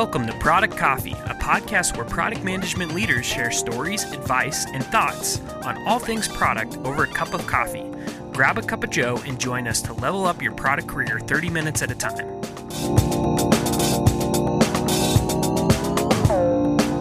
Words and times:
Welcome 0.00 0.26
to 0.28 0.32
Product 0.38 0.74
Coffee, 0.78 1.12
a 1.12 1.34
podcast 1.34 1.94
where 1.94 2.06
product 2.06 2.42
management 2.42 2.94
leaders 2.94 3.26
share 3.26 3.50
stories, 3.50 4.02
advice, 4.04 4.64
and 4.72 4.82
thoughts 4.82 5.42
on 5.62 5.86
all 5.86 5.98
things 5.98 6.26
product 6.26 6.78
over 6.86 7.04
a 7.04 7.06
cup 7.06 7.34
of 7.34 7.46
coffee. 7.46 7.84
Grab 8.32 8.56
a 8.56 8.62
cup 8.62 8.82
of 8.82 8.88
Joe 8.88 9.20
and 9.26 9.38
join 9.38 9.68
us 9.68 9.82
to 9.82 9.92
level 9.92 10.24
up 10.24 10.40
your 10.40 10.52
product 10.52 10.88
career 10.88 11.20
30 11.20 11.50
minutes 11.50 11.82
at 11.82 11.90
a 11.90 11.94
time. 11.94 12.26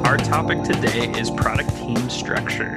Our 0.05 0.17
topic 0.17 0.63
today 0.63 1.09
is 1.17 1.31
product 1.31 1.73
team 1.77 2.09
structure. 2.09 2.75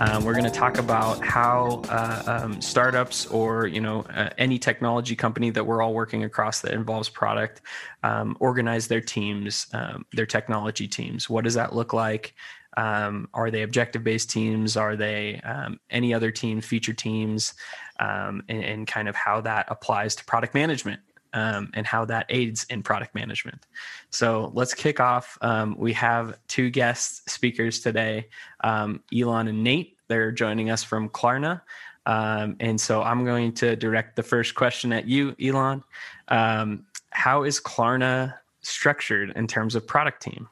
Um, 0.00 0.24
we're 0.24 0.32
going 0.32 0.44
to 0.44 0.50
talk 0.50 0.78
about 0.78 1.22
how 1.22 1.82
uh, 1.90 2.22
um, 2.26 2.62
startups 2.62 3.26
or 3.26 3.66
you 3.66 3.82
know 3.82 4.00
uh, 4.14 4.30
any 4.38 4.58
technology 4.58 5.14
company 5.14 5.50
that 5.50 5.66
we're 5.66 5.82
all 5.82 5.92
working 5.92 6.24
across 6.24 6.62
that 6.62 6.72
involves 6.72 7.10
product 7.10 7.60
um, 8.02 8.34
organize 8.40 8.88
their 8.88 9.02
teams, 9.02 9.66
um, 9.74 10.06
their 10.14 10.24
technology 10.24 10.88
teams. 10.88 11.28
What 11.28 11.44
does 11.44 11.52
that 11.52 11.74
look 11.74 11.92
like? 11.92 12.34
Um, 12.78 13.28
are 13.34 13.50
they 13.50 13.60
objective 13.60 14.02
based 14.02 14.30
teams? 14.30 14.74
Are 14.74 14.96
they 14.96 15.38
um, 15.44 15.78
any 15.90 16.14
other 16.14 16.30
team, 16.30 16.62
feature 16.62 16.94
teams, 16.94 17.52
and, 17.98 18.42
and, 18.48 18.86
kind 18.86 19.06
of 19.06 19.14
how 19.14 19.42
that 19.42 19.66
applies 19.68 20.16
to 20.16 20.24
product 20.24 20.54
management? 20.54 21.00
Um, 21.32 21.70
and 21.74 21.86
how 21.86 22.04
that 22.06 22.26
aids 22.28 22.66
in 22.70 22.82
product 22.82 23.14
management. 23.14 23.64
So 24.10 24.50
let's 24.52 24.74
kick 24.74 24.98
off. 24.98 25.38
Um, 25.42 25.76
we 25.78 25.92
have 25.92 26.36
two 26.48 26.70
guest 26.70 27.30
speakers 27.30 27.78
today, 27.78 28.30
um, 28.64 29.00
Elon 29.14 29.46
and 29.46 29.62
Nate. 29.62 29.96
They're 30.10 30.32
joining 30.32 30.70
us 30.70 30.82
from 30.82 31.08
Klarna. 31.08 31.62
Um, 32.04 32.56
and 32.58 32.80
so 32.80 33.00
I'm 33.00 33.24
going 33.24 33.52
to 33.54 33.76
direct 33.76 34.16
the 34.16 34.24
first 34.24 34.56
question 34.56 34.92
at 34.92 35.06
you, 35.06 35.36
Elon. 35.40 35.84
Um, 36.26 36.84
how 37.10 37.44
is 37.44 37.60
Klarna 37.60 38.34
structured 38.60 39.30
in 39.36 39.46
terms 39.46 39.76
of 39.76 39.86
product 39.86 40.20
team? 40.20 40.48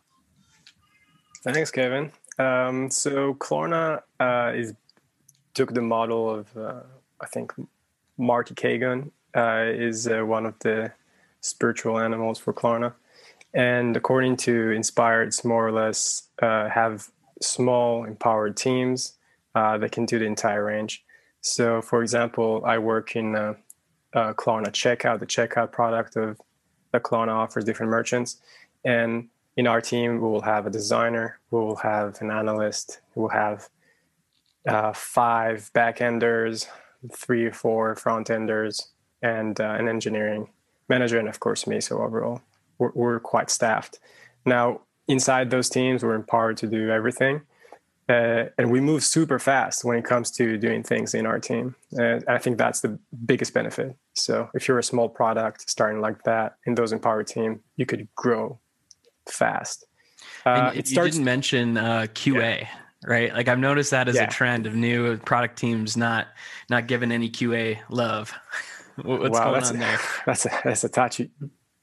Thanks, 1.42 1.72
Kevin. 1.72 2.12
Um, 2.38 2.88
so 2.88 3.34
Klarna 3.34 4.02
uh, 4.20 4.52
is 4.54 4.74
took 5.54 5.74
the 5.74 5.82
model 5.82 6.30
of 6.32 6.56
uh, 6.56 6.82
I 7.20 7.26
think 7.26 7.52
Marty 8.16 8.54
Cagan 8.54 9.10
uh, 9.36 9.64
is 9.66 10.06
uh, 10.06 10.20
one 10.20 10.46
of 10.46 10.54
the 10.60 10.92
spiritual 11.40 11.98
animals 11.98 12.38
for 12.38 12.52
Klarna. 12.52 12.94
And 13.54 13.96
according 13.96 14.36
to 14.36 14.70
Inspired, 14.70 15.28
it's 15.28 15.44
more 15.44 15.66
or 15.66 15.72
less 15.72 16.28
uh, 16.40 16.68
have 16.68 17.08
small 17.40 18.04
empowered 18.04 18.56
teams 18.56 19.17
uh, 19.58 19.76
that 19.76 19.90
can 19.90 20.06
do 20.06 20.20
the 20.20 20.24
entire 20.24 20.64
range. 20.64 21.04
So, 21.40 21.82
for 21.82 22.00
example, 22.00 22.62
I 22.64 22.78
work 22.78 23.16
in 23.16 23.34
uh, 23.34 23.54
uh, 24.14 24.32
Klarna 24.34 24.68
Checkout, 24.68 25.18
the 25.18 25.26
checkout 25.26 25.72
product 25.72 26.14
of 26.14 26.40
that 26.92 27.02
Klarna 27.02 27.34
offers 27.34 27.64
different 27.64 27.90
merchants. 27.90 28.40
And 28.84 29.28
in 29.56 29.66
our 29.66 29.80
team, 29.80 30.20
we 30.22 30.28
will 30.28 30.42
have 30.42 30.66
a 30.66 30.70
designer, 30.70 31.40
we 31.50 31.58
will 31.58 31.76
have 31.76 32.22
an 32.22 32.30
analyst, 32.30 33.00
we 33.16 33.22
will 33.22 33.30
have 33.30 33.68
uh, 34.68 34.92
five 34.92 35.70
backenders, 35.74 36.68
three 37.12 37.44
or 37.44 37.52
four 37.52 37.96
front 37.96 38.30
enders, 38.30 38.90
and 39.22 39.60
uh, 39.60 39.74
an 39.80 39.88
engineering 39.88 40.48
manager, 40.88 41.18
and 41.18 41.28
of 41.28 41.40
course 41.40 41.66
me. 41.66 41.80
So 41.80 42.00
overall, 42.00 42.42
we're, 42.78 42.92
we're, 42.94 43.20
quite 43.20 43.50
staffed. 43.50 43.98
Now, 44.46 44.82
inside 45.08 45.50
those 45.50 45.68
teams, 45.68 46.04
we're 46.04 46.14
empowered 46.14 46.56
to 46.58 46.68
do 46.68 46.90
everything. 46.90 47.42
Uh, 48.08 48.44
and 48.56 48.70
we 48.70 48.80
move 48.80 49.04
super 49.04 49.38
fast 49.38 49.84
when 49.84 49.98
it 49.98 50.04
comes 50.04 50.30
to 50.30 50.56
doing 50.56 50.82
things 50.82 51.14
in 51.14 51.26
our 51.26 51.38
team. 51.38 51.74
And 51.92 52.24
I 52.26 52.38
think 52.38 52.56
that's 52.56 52.80
the 52.80 52.98
biggest 53.26 53.52
benefit. 53.52 53.96
So 54.14 54.48
if 54.54 54.66
you're 54.66 54.78
a 54.78 54.82
small 54.82 55.08
product 55.08 55.68
starting 55.68 56.00
like 56.00 56.22
that 56.24 56.56
in 56.64 56.74
those 56.74 56.92
empowered 56.92 57.26
team, 57.26 57.60
you 57.76 57.84
could 57.84 58.08
grow 58.14 58.58
fast. 59.28 59.84
Uh, 60.46 60.72
it 60.74 60.88
starts, 60.88 61.12
didn't 61.12 61.26
mention 61.26 61.76
uh, 61.76 62.06
QA. 62.14 62.60
Yeah 62.62 62.68
right? 63.06 63.32
Like 63.32 63.48
I've 63.48 63.58
noticed 63.58 63.90
that 63.92 64.08
as 64.08 64.16
yeah. 64.16 64.24
a 64.24 64.26
trend 64.28 64.66
of 64.66 64.74
new 64.74 65.16
product 65.18 65.58
teams 65.58 65.96
not 65.96 66.28
not 66.68 66.86
given 66.86 67.12
any 67.12 67.30
QA 67.30 67.78
love. 67.88 68.32
What's 69.02 69.38
wow, 69.38 69.44
going 69.44 69.54
that's 69.54 69.70
on 69.70 69.78
there? 69.78 69.98
That's 70.26 70.44
a, 70.46 70.60
that's 70.64 70.82
a 70.82 70.88
touchy 70.88 71.30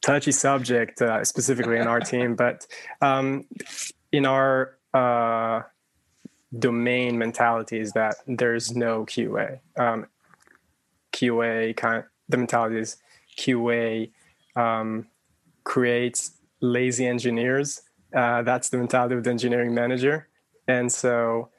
touchy 0.01 0.33
subject, 0.33 1.01
uh, 1.01 1.23
specifically 1.23 1.77
in 1.77 1.87
our 1.87 1.99
team. 2.11 2.35
But 2.35 2.67
um, 3.01 3.45
in 4.11 4.25
our 4.25 4.75
uh, 4.93 5.61
domain 6.57 7.17
mentality 7.17 7.79
is 7.79 7.91
that 7.93 8.15
there's 8.27 8.75
no 8.75 9.05
QA. 9.05 9.59
Um, 9.77 10.07
QA 11.13 11.75
kind 11.75 11.97
of, 11.97 12.05
the 12.29 12.37
mentality 12.37 12.79
is 12.79 12.97
QA 13.37 14.11
um, 14.55 15.07
creates 15.63 16.31
lazy 16.61 17.05
engineers. 17.05 17.81
Uh, 18.15 18.41
that's 18.43 18.69
the 18.69 18.77
mentality 18.77 19.15
of 19.15 19.23
the 19.23 19.29
engineering 19.29 19.73
manager. 19.73 20.27
And 20.67 20.91
so 20.91 21.49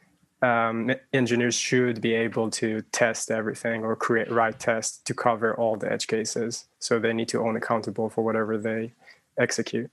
um, 0.42 0.90
engineers 1.12 1.54
should 1.54 2.00
be 2.00 2.14
able 2.14 2.50
to 2.50 2.82
test 2.92 3.30
everything 3.30 3.84
or 3.84 3.96
create 3.96 4.30
right 4.30 4.58
tests 4.58 4.98
to 5.04 5.14
cover 5.14 5.54
all 5.56 5.76
the 5.76 5.90
edge 5.90 6.06
cases. 6.06 6.66
So 6.78 6.98
they 6.98 7.12
need 7.12 7.28
to 7.28 7.40
own 7.40 7.56
accountable 7.56 8.10
for 8.10 8.24
whatever 8.24 8.58
they 8.58 8.92
execute. 9.38 9.90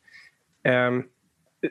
Um, 0.66 1.10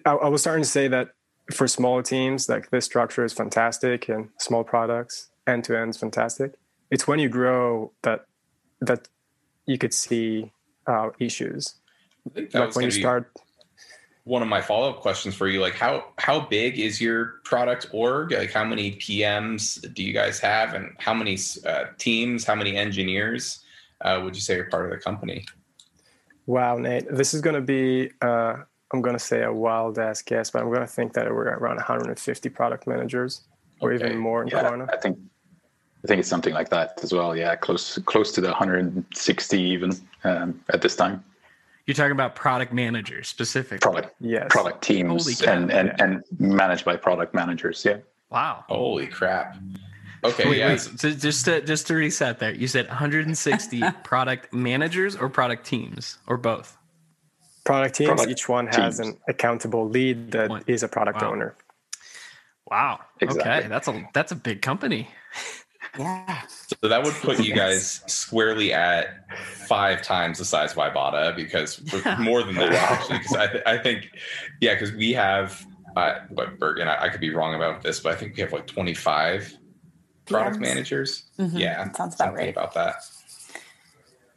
I, 0.05 0.13
I 0.13 0.29
was 0.29 0.41
starting 0.41 0.65
to 0.65 0.69
say 0.69 0.89
that 0.89 1.11
for 1.51 1.67
small 1.67 2.03
teams, 2.03 2.49
like 2.49 2.71
this 2.71 2.85
structure 2.85 3.25
is 3.25 3.33
fantastic, 3.33 4.09
and 4.09 4.29
small 4.39 4.65
products 4.65 5.31
end 5.47 5.65
to 5.65 5.79
end 5.79 5.91
is 5.91 5.97
fantastic. 5.97 6.55
It's 6.91 7.07
when 7.07 7.19
you 7.19 7.29
grow 7.29 7.93
that 8.03 8.27
that 8.81 9.09
you 9.67 9.79
could 9.79 9.95
see 9.95 10.53
uh, 10.87 11.11
issues. 11.19 11.75
Like 12.53 12.75
when 12.75 12.85
you 12.85 12.91
start. 12.91 13.31
One 14.25 14.41
of 14.41 14.47
my 14.47 14.61
follow 14.61 14.91
up 14.91 15.01
questions 15.01 15.35
for 15.35 15.49
you, 15.49 15.61
like 15.61 15.75
how 15.75 16.05
how 16.19 16.39
big 16.41 16.79
is 16.79 17.01
your 17.01 17.41
product 17.45 17.89
org? 17.93 18.31
Like 18.31 18.53
how 18.53 18.65
many 18.65 18.93
PMs 18.93 19.93
do 19.95 20.05
you 20.05 20.13
guys 20.13 20.39
have, 20.39 20.75
and 20.75 20.93
how 20.99 21.13
many 21.13 21.37
uh, 21.67 21.87
teams, 21.99 22.45
how 22.45 22.55
many 22.55 22.77
engineers 22.77 23.65
uh, 24.01 24.21
would 24.23 24.37
you 24.37 24.41
say 24.41 24.61
are 24.61 24.71
part 24.71 24.85
of 24.85 24.93
the 24.93 24.99
company? 24.99 25.45
Wow, 26.47 26.79
Nate, 26.79 27.07
this 27.11 27.35
is 27.35 27.41
going 27.41 27.55
to 27.55 27.61
be 27.61 28.11
uh, 28.21 28.59
I'm 28.93 29.01
going 29.01 29.15
to 29.17 29.25
say 29.25 29.43
a 29.43 29.53
wild 29.53 29.99
ass 29.99 30.23
guess, 30.23 30.51
but 30.51 30.63
I'm 30.63 30.69
going 30.69 30.81
to 30.81 30.87
think 30.87 31.15
that 31.15 31.31
we're 31.31 31.49
around 31.49 31.77
150 31.77 32.49
product 32.51 32.87
managers 32.87 33.43
or 33.81 33.93
okay. 33.93 34.05
even 34.05 34.19
more 34.19 34.43
in 34.43 34.49
yeah, 34.49 34.63
Klarna. 34.63 34.93
I 34.93 34.99
think 34.99 35.19
I 36.05 36.09
think 36.09 36.21
it's 36.21 36.29
something 36.29 36.53
like 36.53 36.69
that 36.71 36.99
as 37.03 37.13
well. 37.13 37.37
Yeah, 37.37 37.55
close 37.55 37.99
close 38.07 38.33
to 38.33 38.41
the 38.41 38.49
160 38.49 39.61
even 39.61 39.93
um, 40.25 40.61
at 40.73 40.83
this 40.83 40.97
time. 40.97 41.25
You're 41.87 41.95
talking 41.95 42.13
about 42.13 42.35
product 42.35 42.73
managers 42.73 43.29
specifically. 43.29 43.79
Product, 43.79 44.15
yes. 44.21 44.47
Product 44.51 44.83
teams 44.83 45.43
and, 45.43 45.71
and 45.71 46.01
and 46.01 46.25
managed 46.39 46.85
by 46.85 46.97
product 46.97 47.35
managers. 47.35 47.85
Yeah. 47.85 47.99
Wow. 48.31 48.65
Holy 48.69 49.07
crap. 49.07 49.57
Okay. 50.25 50.49
Wait, 50.49 50.59
yeah. 50.59 50.69
Wait. 50.69 50.81
So 50.81 51.11
just 51.11 51.45
to 51.47 51.61
just 51.63 51.87
to 51.89 51.95
reset 51.95 52.39
there, 52.39 52.55
you 52.55 52.69
said 52.69 52.87
160 52.89 53.83
product 54.05 54.53
managers 54.53 55.17
or 55.17 55.29
product 55.29 55.67
teams 55.67 56.19
or 56.27 56.37
both 56.37 56.77
product 57.65 57.95
teams 57.95 58.09
product 58.09 58.31
each 58.31 58.49
one 58.49 58.67
has 58.67 58.99
teams. 58.99 59.01
an 59.01 59.19
accountable 59.29 59.89
lead 59.89 60.33
that 60.33 60.51
one. 60.51 60.65
is 60.67 60.83
a 60.83 60.89
product 60.89 61.23
wow. 61.23 61.31
owner 61.31 61.57
wow 62.71 63.01
exactly. 63.21 63.53
okay 63.53 63.69
that's 63.69 63.89
a 63.89 64.09
that's 64.15 64.33
a 64.33 64.37
big 64.37 64.63
company 64.63 65.09
yeah 65.99 66.43
so 66.49 66.89
that 66.89 67.03
would 67.03 67.15
put 67.15 67.39
you 67.41 67.55
guys 67.55 68.03
squarely 68.07 68.73
at 68.73 69.27
five 69.67 70.03
times 70.03 70.39
the 70.39 70.45
size 70.45 70.73
of 70.73 70.79
Ibotta 70.79 71.37
because 71.37 71.81
yeah. 72.05 72.17
more 72.21 72.43
than 72.43 72.55
that 72.57 72.73
actually 72.73 73.19
because 73.19 73.37
I, 73.37 73.47
th- 73.49 73.65
I 73.67 73.79
think 73.79 74.11
yeah 74.61 74.75
because 74.75 74.93
we 74.93 75.13
have 75.13 75.65
uh, 75.97 76.21
but 76.31 76.59
Bergen 76.59 76.89
I, 76.89 77.05
I, 77.05 77.09
could 77.11 77.21
be 77.21 77.35
wrong 77.35 77.55
about 77.55 77.83
this 77.83 78.01
but 78.01 78.13
I 78.13 78.17
think 78.17 78.37
we 78.37 78.41
have 78.43 78.53
like 78.53 78.67
25 78.67 79.59
product 80.25 80.59
managers 80.59 81.25
mm-hmm. 81.39 81.57
yeah 81.57 81.85
that 81.85 81.97
sounds 81.97 82.15
about 82.15 82.35
right 82.35 82.49
about 82.49 82.73
that 82.75 82.97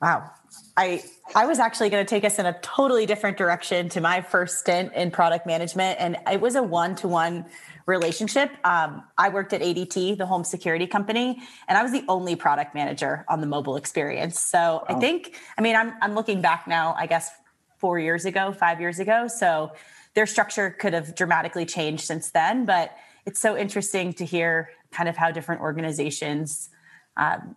wow 0.01 0.29
I 0.75 1.01
I 1.33 1.45
was 1.47 1.57
actually 1.57 1.89
going 1.89 2.05
to 2.05 2.09
take 2.09 2.23
us 2.23 2.37
in 2.37 2.45
a 2.45 2.53
totally 2.61 3.05
different 3.05 3.37
direction 3.37 3.89
to 3.89 4.01
my 4.01 4.21
first 4.21 4.59
stint 4.59 4.93
in 4.93 5.09
product 5.09 5.47
management, 5.47 5.99
and 5.99 6.17
it 6.31 6.39
was 6.39 6.55
a 6.55 6.61
one-to-one 6.61 7.45
relationship. 7.87 8.51
Um, 8.63 9.03
I 9.17 9.29
worked 9.29 9.53
at 9.53 9.61
ADT, 9.61 10.17
the 10.17 10.25
home 10.25 10.43
security 10.43 10.85
company, 10.85 11.41
and 11.67 11.77
I 11.77 11.83
was 11.83 11.91
the 11.91 12.03
only 12.07 12.35
product 12.35 12.75
manager 12.75 13.25
on 13.27 13.41
the 13.41 13.47
mobile 13.47 13.75
experience. 13.75 14.39
So 14.39 14.57
wow. 14.57 14.85
I 14.89 14.99
think, 14.99 15.35
I 15.57 15.61
mean, 15.61 15.75
I'm 15.75 15.93
I'm 16.01 16.13
looking 16.13 16.41
back 16.41 16.67
now, 16.67 16.95
I 16.97 17.07
guess 17.07 17.31
four 17.77 17.99
years 17.99 18.25
ago, 18.25 18.51
five 18.51 18.79
years 18.79 18.99
ago. 18.99 19.27
So 19.27 19.71
their 20.13 20.25
structure 20.25 20.69
could 20.71 20.93
have 20.93 21.15
dramatically 21.15 21.65
changed 21.65 22.03
since 22.03 22.31
then, 22.31 22.65
but 22.65 22.95
it's 23.25 23.39
so 23.39 23.57
interesting 23.57 24.13
to 24.13 24.25
hear 24.25 24.69
kind 24.91 25.09
of 25.09 25.17
how 25.17 25.31
different 25.31 25.61
organizations 25.61 26.69
um, 27.17 27.55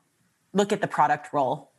look 0.53 0.73
at 0.73 0.81
the 0.81 0.89
product 0.89 1.33
role. 1.33 1.71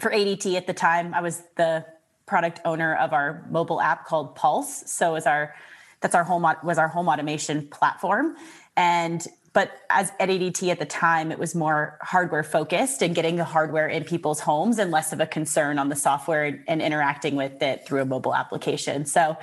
For 0.00 0.10
ADT 0.10 0.56
at 0.56 0.66
the 0.66 0.74
time, 0.74 1.14
I 1.14 1.20
was 1.20 1.42
the 1.56 1.84
product 2.26 2.60
owner 2.64 2.94
of 2.96 3.12
our 3.12 3.46
mobile 3.50 3.80
app 3.80 4.06
called 4.06 4.34
Pulse. 4.34 4.84
So 4.90 5.14
as 5.14 5.26
our 5.26 5.54
that's 6.00 6.14
our 6.14 6.24
home 6.24 6.46
was 6.64 6.78
our 6.78 6.88
home 6.88 7.08
automation 7.08 7.68
platform 7.68 8.36
and 8.76 9.26
but 9.52 9.70
as 9.90 10.10
at 10.18 10.30
ADT 10.30 10.70
at 10.70 10.78
the 10.78 10.86
time, 10.86 11.30
it 11.30 11.38
was 11.38 11.54
more 11.54 11.98
hardware 12.00 12.42
focused 12.42 13.02
and 13.02 13.14
getting 13.14 13.36
the 13.36 13.44
hardware 13.44 13.86
in 13.86 14.04
people's 14.04 14.40
homes 14.40 14.78
and 14.78 14.90
less 14.90 15.12
of 15.12 15.20
a 15.20 15.26
concern 15.26 15.78
on 15.78 15.90
the 15.90 15.96
software 15.96 16.64
and 16.66 16.80
interacting 16.80 17.36
with 17.36 17.60
it 17.60 17.86
through 17.86 18.00
a 18.00 18.06
mobile 18.06 18.34
application. 18.34 19.04
So 19.04 19.36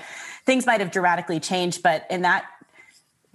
things 0.47 0.65
might 0.65 0.79
have 0.79 0.89
dramatically 0.89 1.39
changed, 1.39 1.83
but 1.83 2.07
in 2.09 2.23
that 2.23 2.45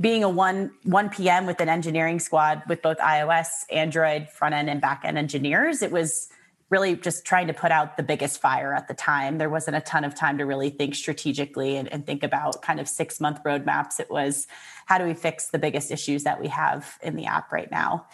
being 0.00 0.24
a 0.24 0.28
one 0.28 0.72
1 0.82 1.10
PM 1.10 1.46
with 1.46 1.60
an 1.60 1.68
engineering 1.68 2.18
squad 2.18 2.62
with 2.68 2.82
both 2.82 2.98
iOS, 2.98 3.46
Android, 3.70 4.28
front 4.30 4.56
end 4.56 4.68
and 4.68 4.80
back 4.80 5.02
end 5.04 5.16
engineers, 5.16 5.80
it 5.80 5.92
was 5.92 6.28
really 6.70 6.96
just 6.96 7.24
trying 7.24 7.46
to 7.46 7.52
put 7.52 7.70
out 7.70 7.96
the 7.96 8.02
biggest 8.02 8.40
fire 8.40 8.74
at 8.74 8.88
the 8.88 8.94
time. 8.94 9.38
There 9.38 9.50
wasn't 9.50 9.76
a 9.76 9.80
ton 9.80 10.04
of 10.04 10.14
time 10.14 10.38
to 10.38 10.44
really 10.44 10.70
think 10.70 10.94
strategically 10.94 11.76
and, 11.76 11.92
and 11.92 12.06
think 12.06 12.22
about 12.22 12.62
kind 12.62 12.80
of 12.80 12.88
six 12.88 13.20
month 13.20 13.42
roadmaps. 13.44 14.00
It 14.00 14.10
was 14.10 14.46
how 14.86 14.98
do 14.98 15.04
we 15.04 15.14
fix 15.14 15.48
the 15.48 15.58
biggest 15.58 15.90
issues 15.90 16.24
that 16.24 16.40
we 16.40 16.48
have 16.48 16.98
in 17.02 17.16
the 17.16 17.26
app 17.26 17.52
right 17.52 17.70
now? 17.70 18.06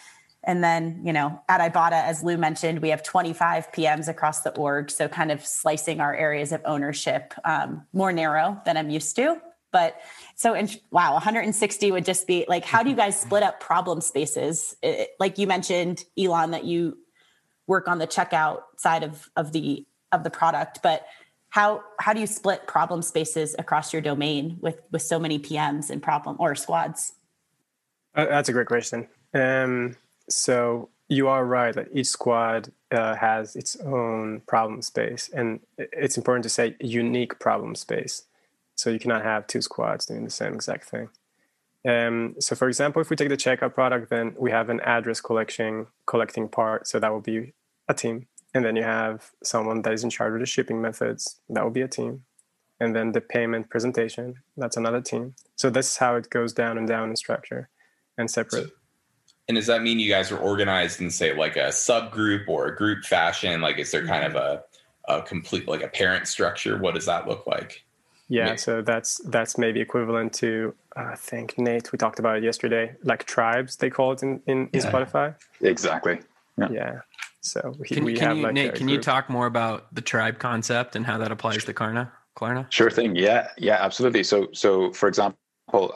And 0.43 0.63
then, 0.63 1.01
you 1.05 1.13
know, 1.13 1.39
at 1.47 1.61
Ibotta, 1.61 2.03
as 2.03 2.23
Lou 2.23 2.37
mentioned, 2.37 2.81
we 2.81 2.89
have 2.89 3.03
25 3.03 3.71
PMs 3.71 4.07
across 4.07 4.41
the 4.41 4.55
org. 4.57 4.89
So 4.89 5.07
kind 5.07 5.31
of 5.31 5.45
slicing 5.45 6.01
our 6.01 6.15
areas 6.15 6.51
of 6.51 6.61
ownership 6.65 7.33
um, 7.45 7.85
more 7.93 8.11
narrow 8.11 8.59
than 8.65 8.75
I'm 8.75 8.89
used 8.89 9.15
to. 9.17 9.39
But 9.71 10.01
so, 10.35 10.53
in, 10.53 10.69
wow, 10.91 11.13
160 11.13 11.91
would 11.91 12.05
just 12.05 12.27
be 12.27 12.45
like, 12.47 12.65
how 12.65 12.83
do 12.83 12.89
you 12.89 12.95
guys 12.95 13.19
split 13.19 13.43
up 13.43 13.59
problem 13.59 14.01
spaces? 14.01 14.75
It, 14.81 15.11
like 15.19 15.37
you 15.37 15.47
mentioned, 15.47 16.03
Elon, 16.17 16.51
that 16.51 16.65
you 16.65 16.97
work 17.73 17.87
on 17.87 17.97
the 17.97 18.07
checkout 18.15 18.59
side 18.77 19.03
of 19.03 19.29
of 19.35 19.51
the 19.55 19.85
of 20.11 20.23
the 20.25 20.29
product 20.29 20.79
but 20.83 21.07
how 21.51 21.83
how 21.99 22.13
do 22.13 22.19
you 22.19 22.27
split 22.27 22.65
problem 22.65 23.01
spaces 23.01 23.55
across 23.59 23.93
your 23.93 24.01
domain 24.01 24.57
with 24.61 24.81
with 24.91 25.01
so 25.01 25.19
many 25.19 25.37
pms 25.37 25.89
and 25.89 26.01
problem 26.01 26.35
or 26.39 26.55
squads? 26.55 27.13
Uh, 28.15 28.25
that's 28.25 28.49
a 28.49 28.53
great 28.53 28.67
question. 28.67 29.07
Um, 29.33 29.95
so 30.29 30.89
you 31.07 31.27
are 31.27 31.45
right 31.45 31.75
that 31.75 31.89
each 31.93 32.07
squad 32.07 32.71
uh, 32.91 33.15
has 33.15 33.55
its 33.55 33.75
own 33.81 34.41
problem 34.47 34.81
space 34.81 35.29
and 35.33 35.59
it's 35.77 36.17
important 36.17 36.43
to 36.43 36.49
say 36.49 36.75
unique 36.79 37.37
problem 37.39 37.75
space. 37.75 38.23
So 38.75 38.89
you 38.89 38.99
cannot 38.99 39.23
have 39.23 39.45
two 39.45 39.61
squads 39.61 40.05
doing 40.05 40.23
the 40.23 40.31
same 40.31 40.53
exact 40.53 40.85
thing. 40.85 41.09
Um, 41.85 42.35
so 42.39 42.55
for 42.55 42.67
example, 42.69 43.01
if 43.01 43.09
we 43.09 43.17
take 43.17 43.29
the 43.29 43.35
checkout 43.35 43.73
product, 43.73 44.09
then 44.09 44.35
we 44.37 44.51
have 44.51 44.69
an 44.69 44.79
address 44.81 45.19
collection 45.19 45.87
collecting 46.05 46.47
part. 46.47 46.87
So 46.87 46.99
that 46.99 47.11
will 47.11 47.21
be 47.21 47.53
a 47.91 47.93
team. 47.93 48.27
And 48.53 48.65
then 48.65 48.75
you 48.75 48.83
have 48.83 49.31
someone 49.43 49.81
that 49.83 49.93
is 49.93 50.03
in 50.03 50.09
charge 50.09 50.33
of 50.33 50.39
the 50.39 50.45
shipping 50.45 50.81
methods. 50.81 51.39
That 51.49 51.63
will 51.63 51.71
be 51.71 51.81
a 51.81 51.87
team. 51.87 52.23
And 52.79 52.95
then 52.95 53.11
the 53.11 53.21
payment 53.21 53.69
presentation, 53.69 54.35
that's 54.57 54.75
another 54.75 55.01
team. 55.01 55.35
So 55.55 55.69
this 55.69 55.89
is 55.89 55.97
how 55.97 56.15
it 56.15 56.29
goes 56.29 56.51
down 56.51 56.77
and 56.77 56.87
down 56.87 57.11
in 57.11 57.15
structure 57.15 57.69
and 58.17 58.29
separate. 58.29 58.65
So, 58.65 58.71
and 59.47 59.55
does 59.55 59.67
that 59.67 59.83
mean 59.83 59.99
you 59.99 60.09
guys 60.09 60.31
are 60.31 60.37
organized 60.37 60.99
in 60.99 61.11
say 61.11 61.33
like 61.35 61.57
a 61.57 61.69
subgroup 61.69 62.47
or 62.47 62.67
a 62.67 62.75
group 62.75 63.03
fashion? 63.03 63.61
Like 63.61 63.77
is 63.77 63.91
there 63.91 64.05
kind 64.05 64.25
of 64.25 64.35
a, 64.35 64.63
a 65.07 65.21
complete 65.21 65.67
like 65.67 65.83
a 65.83 65.87
parent 65.87 66.27
structure? 66.27 66.77
What 66.77 66.95
does 66.95 67.05
that 67.05 67.27
look 67.27 67.45
like? 67.45 67.83
Yeah, 68.29 68.55
so 68.55 68.81
that's 68.81 69.17
that's 69.25 69.57
maybe 69.57 69.81
equivalent 69.81 70.33
to 70.35 70.73
I 70.95 71.15
think 71.15 71.57
Nate 71.57 71.91
we 71.91 71.97
talked 71.97 72.17
about 72.17 72.37
it 72.37 72.43
yesterday, 72.43 72.95
like 73.03 73.25
tribes 73.25 73.75
they 73.75 73.89
call 73.89 74.13
it 74.13 74.23
in 74.23 74.41
in, 74.47 74.69
in 74.71 74.79
yeah. 74.79 74.91
Spotify. 74.91 75.35
Exactly. 75.59 76.19
Yeah. 76.57 76.69
yeah. 76.71 76.99
So 77.41 77.73
we, 77.79 77.87
can, 77.87 78.03
we 78.03 78.13
can 78.13 78.27
have 78.27 78.37
you, 78.37 78.43
like 78.43 78.53
Nate, 78.53 78.75
can 78.75 78.87
you 78.87 78.99
talk 78.99 79.29
more 79.29 79.47
about 79.47 79.93
the 79.93 80.01
tribe 80.01 80.37
concept 80.37 80.95
and 80.95 81.05
how 81.05 81.17
that 81.17 81.31
applies 81.31 81.63
to 81.65 81.73
Klarna? 81.73 82.11
Klarna? 82.37 82.71
Sure 82.71 82.91
thing. 82.91 83.15
Yeah, 83.15 83.47
yeah, 83.57 83.77
absolutely. 83.79 84.23
So 84.23 84.47
so 84.53 84.91
for 84.93 85.09
example, 85.09 85.37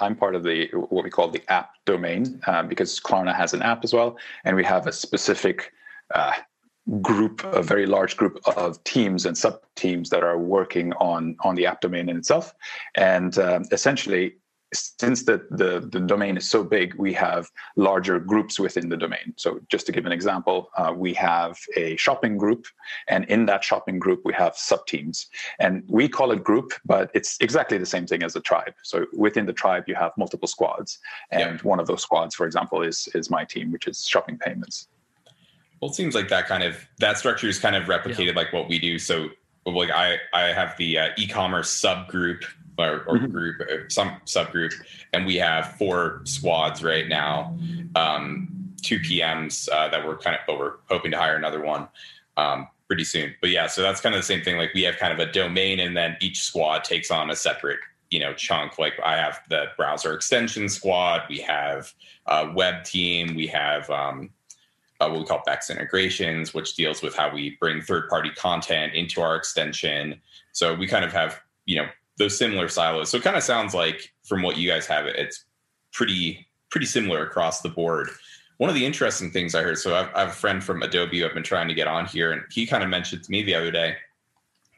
I'm 0.02 0.16
part 0.16 0.36
of 0.36 0.44
the 0.44 0.70
what 0.74 1.04
we 1.04 1.10
call 1.10 1.30
the 1.30 1.44
app 1.50 1.72
domain 1.86 2.42
uh, 2.48 2.64
because 2.64 3.00
Klarna 3.00 3.36
has 3.36 3.54
an 3.54 3.62
app 3.62 3.84
as 3.84 3.94
well, 3.94 4.18
and 4.44 4.56
we 4.56 4.64
have 4.64 4.88
a 4.88 4.92
specific 4.92 5.72
uh, 6.14 6.34
group, 7.02 7.44
a 7.44 7.62
very 7.62 7.86
large 7.86 8.18
group 8.18 8.40
of 8.58 8.84
teams 8.84 9.26
and 9.26 9.38
sub 9.38 9.60
teams 9.76 10.10
that 10.10 10.24
are 10.24 10.38
working 10.38 10.94
on 10.94 11.36
on 11.42 11.56
the 11.56 11.66
app 11.66 11.82
domain 11.82 12.10
in 12.10 12.18
itself. 12.18 12.54
And 12.96 13.38
um, 13.38 13.66
essentially, 13.72 14.36
since 14.74 15.24
the, 15.24 15.46
the, 15.52 15.88
the 15.92 16.00
domain 16.00 16.38
is 16.38 16.50
so 16.50 16.64
big, 16.64 16.96
we 16.96 17.14
have 17.14 17.50
larger 17.76 18.20
groups 18.20 18.60
within 18.60 18.90
the 18.90 18.98
domain. 18.98 19.34
So, 19.38 19.60
just 19.70 19.86
to 19.86 19.92
give 19.92 20.06
an 20.06 20.12
example, 20.12 20.70
uh, 20.78 20.94
we 20.96 21.14
have 21.14 21.58
a 21.76 21.96
shopping 21.98 22.38
group, 22.38 22.66
and 23.08 23.26
in 23.26 23.46
that 23.46 23.64
shopping 23.64 24.00
group, 24.00 24.22
we 24.26 24.34
have 24.34 24.56
sub 24.56 24.86
teams. 24.88 25.28
And 25.60 25.84
we 25.88 26.10
call 26.10 26.32
it 26.32 26.44
group, 26.44 26.74
but 26.84 27.12
it's 27.14 27.38
exactly 27.40 27.78
the 27.78 27.86
same 27.86 28.08
thing 28.08 28.24
as 28.24 28.36
a 28.36 28.42
tribe. 28.42 28.74
So, 28.84 29.06
within 29.14 29.46
the 29.46 29.54
tribe, 29.54 29.86
you 29.88 29.96
have 29.96 30.12
multiple 30.18 30.48
squads, 30.48 31.00
and 31.32 31.58
yeah. 31.58 31.68
one 31.68 31.80
of 31.80 31.88
those 31.88 32.02
squads, 32.02 32.36
for 32.36 32.46
example, 32.46 32.82
is 32.82 33.08
is 33.14 33.30
my 33.30 33.46
team, 33.46 33.72
which 33.72 33.88
is 33.88 34.06
shopping 34.06 34.38
payments. 34.38 34.88
Well, 35.82 35.92
it 35.92 35.96
seems 35.96 36.16
like 36.16 36.30
that 36.30 36.48
kind 36.48 36.64
of 36.64 36.78
that 37.00 37.18
structure 37.18 37.48
is 37.48 37.60
kind 37.60 37.76
of 37.76 37.84
replicated 37.84 38.28
yeah. 38.28 38.34
like 38.36 38.52
what 38.54 38.68
we 38.68 38.80
do. 38.80 38.98
So, 39.00 39.30
like 39.66 39.92
I 39.92 40.18
I 40.34 40.48
have 40.54 40.76
the 40.78 40.98
uh, 40.98 41.10
e-commerce 41.18 41.70
subgroup 41.80 42.44
or, 42.78 43.04
or 43.08 43.18
mm-hmm. 43.18 43.32
group, 43.32 43.62
uh, 43.62 43.90
some 43.90 44.18
subgroup, 44.26 44.74
and 45.14 45.26
we 45.26 45.36
have 45.36 45.78
four 45.78 46.22
squads 46.26 46.84
right 46.84 47.08
now. 47.08 47.58
Um, 47.96 48.74
two 48.82 49.00
PMs 49.00 49.70
uh, 49.72 49.88
that 49.90 50.06
we're 50.06 50.18
kind 50.18 50.36
of, 50.36 50.42
but 50.46 50.60
we're 50.60 50.76
hoping 50.90 51.12
to 51.12 51.18
hire 51.18 51.36
another 51.36 51.62
one 51.62 51.88
um, 52.38 52.68
pretty 52.88 53.04
soon. 53.04 53.34
But 53.42 53.50
yeah, 53.50 53.68
so 53.68 53.82
that's 53.82 54.02
kind 54.02 54.14
of 54.14 54.20
the 54.20 54.26
same 54.26 54.44
thing. 54.44 54.58
Like 54.58 54.74
we 54.74 54.84
have 54.84 54.98
kind 54.98 55.14
of 55.14 55.20
a 55.20 55.32
domain, 55.32 55.80
and 55.80 55.96
then 55.96 56.18
each 56.22 56.42
squad 56.42 56.84
takes 56.84 57.12
on 57.12 57.30
a 57.30 57.36
separate 57.36 57.80
you 58.12 58.20
know 58.20 58.36
chunk 58.36 58.78
like 58.78 58.94
i 59.04 59.18
have 59.18 59.42
the 59.50 59.66
browser 59.76 60.14
extension 60.14 60.70
squad 60.70 61.24
we 61.28 61.40
have 61.40 61.92
a 62.28 62.52
web 62.54 62.84
team 62.84 63.34
we 63.34 63.48
have 63.48 63.90
um, 63.90 64.30
uh, 65.00 65.10
what 65.10 65.20
we 65.20 65.26
call 65.26 65.42
Bex 65.46 65.70
integrations, 65.70 66.54
which 66.54 66.76
deals 66.76 67.02
with 67.02 67.16
how 67.16 67.34
we 67.34 67.58
bring 67.60 67.82
third 67.82 68.08
party 68.10 68.30
content 68.32 68.94
into 68.94 69.22
our 69.22 69.36
extension. 69.36 70.22
So 70.54 70.74
we 70.74 70.88
kind 70.88 71.04
of 71.04 71.12
have, 71.12 71.42
you 71.66 71.78
know, 71.78 71.88
those 72.18 72.38
similar 72.38 72.68
silos. 72.70 73.10
So 73.10 73.18
it 73.18 73.24
kind 73.24 73.36
of 73.36 73.44
sounds 73.44 73.74
like 73.74 74.14
from 74.24 74.42
what 74.42 74.58
you 74.58 74.70
guys 74.70 74.88
have, 74.88 75.06
it's 75.06 75.46
pretty, 75.92 76.48
pretty 76.70 76.86
similar 76.86 77.26
across 77.26 77.62
the 77.62 77.70
board. 77.70 78.10
One 78.58 78.70
of 78.70 78.76
the 78.76 78.86
interesting 78.86 79.32
things 79.32 79.54
I 79.54 79.64
heard, 79.64 79.78
so 79.78 79.96
I've, 79.96 80.14
I 80.16 80.20
have 80.22 80.30
a 80.30 80.34
friend 80.34 80.64
from 80.64 80.82
Adobe 80.82 81.24
I've 81.26 81.34
been 81.34 81.44
trying 81.44 81.68
to 81.68 81.74
get 81.74 81.88
on 81.88 82.06
here, 82.06 82.32
and 82.32 82.42
he 82.52 82.66
kind 82.66 82.84
of 82.84 82.90
mentioned 82.90 83.24
to 83.24 83.32
me 83.32 83.44
the 83.44 83.56
other 83.56 83.72
day 83.72 83.96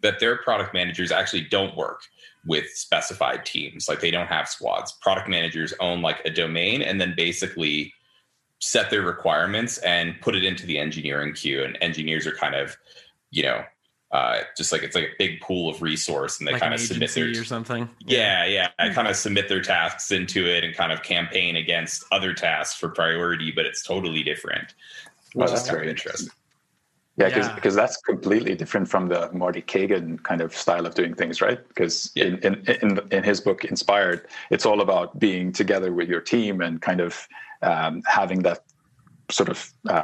that 0.01 0.19
their 0.19 0.37
product 0.37 0.73
managers 0.73 1.11
actually 1.11 1.43
don't 1.43 1.75
work 1.75 2.01
with 2.45 2.69
specified 2.69 3.45
teams. 3.45 3.87
Like 3.87 3.99
they 3.99 4.11
don't 4.11 4.27
have 4.27 4.47
squads. 4.47 4.93
Product 4.93 5.27
managers 5.27 5.73
own 5.79 6.01
like 6.01 6.23
a 6.25 6.29
domain 6.29 6.81
and 6.81 6.99
then 6.99 7.13
basically 7.15 7.93
set 8.59 8.89
their 8.89 9.01
requirements 9.01 9.77
and 9.79 10.19
put 10.21 10.35
it 10.35 10.43
into 10.43 10.65
the 10.65 10.79
engineering 10.79 11.33
queue 11.33 11.63
and 11.63 11.77
engineers 11.81 12.25
are 12.25 12.31
kind 12.31 12.55
of 12.55 12.75
you 13.29 13.43
know 13.43 13.63
uh, 14.11 14.39
just 14.55 14.71
like 14.71 14.83
it's 14.83 14.95
like 14.95 15.03
a 15.05 15.15
big 15.17 15.41
pool 15.41 15.69
of 15.69 15.81
resource 15.81 16.39
and 16.39 16.47
they 16.47 16.53
like 16.53 16.61
kind 16.61 16.73
of 16.73 16.79
submit 16.79 17.13
their 17.13 17.29
or 17.29 17.43
something 17.43 17.89
yeah 18.05 18.45
yeah 18.45 18.69
i 18.79 18.89
kind 18.89 19.07
of 19.07 19.15
submit 19.15 19.49
their 19.49 19.61
tasks 19.61 20.11
into 20.11 20.47
it 20.47 20.63
and 20.63 20.73
kind 20.75 20.93
of 20.93 21.03
campaign 21.03 21.57
against 21.57 22.05
other 22.11 22.33
tasks 22.33 22.79
for 22.79 22.87
priority 22.87 23.51
but 23.51 23.65
it's 23.65 23.83
totally 23.83 24.23
different 24.23 24.75
which 25.33 25.51
is 25.51 25.63
kind 25.63 25.81
of 25.81 25.87
interesting 25.87 26.29
yeah, 27.17 27.29
because 27.29 27.47
yeah. 27.47 27.55
because 27.55 27.75
that's 27.75 27.97
completely 27.97 28.55
different 28.55 28.87
from 28.87 29.07
the 29.07 29.31
Marty 29.33 29.61
Cagan 29.61 30.19
kind 30.19 30.39
of 30.39 30.55
style 30.55 30.85
of 30.85 30.93
doing 30.93 31.15
things, 31.15 31.41
right? 31.41 31.67
Because 31.67 32.11
yeah. 32.13 32.25
in, 32.25 32.37
in 32.43 32.77
in 32.81 32.99
in 33.11 33.23
his 33.23 33.41
book 33.41 33.65
Inspired, 33.65 34.27
it's 34.51 34.67
all 34.67 34.81
about 34.81 35.17
being 35.17 35.51
together 35.51 35.91
with 35.91 36.09
your 36.09 36.21
team 36.21 36.61
and 36.61 36.79
kind 36.79 37.01
of 37.01 37.27
um, 37.63 38.03
having 38.05 38.43
that 38.43 38.63
sort 39.29 39.49
of 39.49 39.73
uh, 39.89 40.03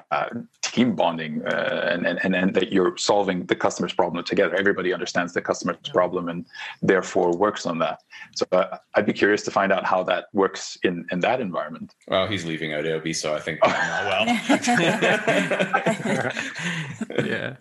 team 0.61 0.95
bonding 0.95 1.41
uh, 1.45 1.89
and, 1.91 2.05
and 2.05 2.35
and 2.35 2.53
that 2.53 2.73
you're 2.73 2.97
solving 2.97 3.45
the 3.45 3.55
customer's 3.55 3.93
problem 3.93 4.23
together. 4.23 4.55
Everybody 4.55 4.91
understands 4.91 5.33
the 5.33 5.41
customer's 5.41 5.77
problem 5.93 6.29
and 6.29 6.45
therefore 6.81 7.35
works 7.35 7.65
on 7.65 7.79
that. 7.79 8.01
So 8.35 8.45
uh, 8.51 8.77
I'd 8.95 9.05
be 9.05 9.13
curious 9.13 9.43
to 9.43 9.51
find 9.51 9.71
out 9.71 9.85
how 9.85 10.03
that 10.03 10.25
works 10.33 10.77
in 10.83 11.05
in 11.11 11.21
that 11.21 11.39
environment. 11.39 11.95
Well, 12.07 12.27
he's 12.27 12.43
leaving 12.43 12.73
Adobe, 12.73 13.13
so 13.13 13.33
I 13.33 13.39
think 13.39 13.63
well. 13.63 14.25
yeah. 17.25 17.55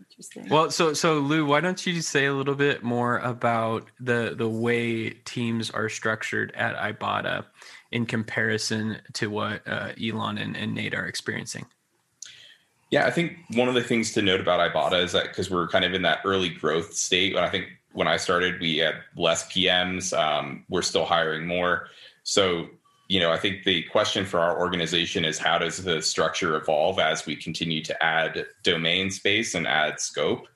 Well, 0.49 0.71
so 0.71 0.95
so 0.95 1.21
Lou, 1.21 1.47
why 1.47 1.61
don't 1.61 1.87
you 1.87 2.03
say 2.03 2.27
a 2.27 2.33
little 2.33 2.55
bit 2.55 2.83
more 2.83 3.19
about 3.19 3.89
the 4.01 4.35
the 4.37 4.49
way 4.49 5.11
teams 5.11 5.71
are 5.71 5.89
structured 5.89 6.53
at 6.57 6.77
Ibotta 6.77 7.45
in 7.93 8.07
comparison 8.07 8.99
to 9.13 9.31
what 9.31 9.67
uh, 9.69 9.93
Elon 10.03 10.39
and, 10.39 10.57
and 10.57 10.75
Nate 10.75 10.95
are 10.95 11.07
experiencing? 11.07 11.67
Yeah, 12.91 13.07
I 13.07 13.11
think 13.11 13.39
one 13.55 13.69
of 13.69 13.75
the 13.75 13.83
things 13.83 14.13
to 14.13 14.23
note 14.23 14.41
about 14.41 14.61
Ibotta 14.61 15.03
is 15.03 15.13
that 15.13 15.29
because 15.29 15.51
we're 15.51 15.69
kind 15.69 15.85
of 15.85 15.95
in 15.95 16.03
that 16.03 16.19
early 16.25 16.51
growth 16.51 16.93
state, 16.93 17.35
and 17.35 17.45
I 17.45 17.49
think 17.49 17.69
when 17.93 18.09
I 18.09 18.17
started, 18.17 18.61
we 18.61 18.79
had 18.79 18.97
less 19.17 19.51
PMs. 19.51 20.17
Um, 20.17 20.65
we're 20.69 20.83
still 20.83 21.05
hiring 21.05 21.47
more. 21.47 21.89
So, 22.23 22.69
you 23.09 23.21
know, 23.21 23.31
I 23.31 23.39
think 23.39 23.65
the 23.65 23.83
question 23.85 24.25
for 24.25 24.41
our 24.41 24.59
organization 24.59 25.25
is 25.25 25.39
how 25.39 25.59
does 25.59 25.83
the 25.83 26.01
structure 26.03 26.57
evolve 26.57 26.99
as 26.99 27.27
we 27.27 27.37
continue 27.37 27.83
to 27.85 28.03
add 28.03 28.47
domain 28.63 29.11
space 29.11 29.55
and 29.55 29.67
add 29.67 30.01
scope? 30.01 30.47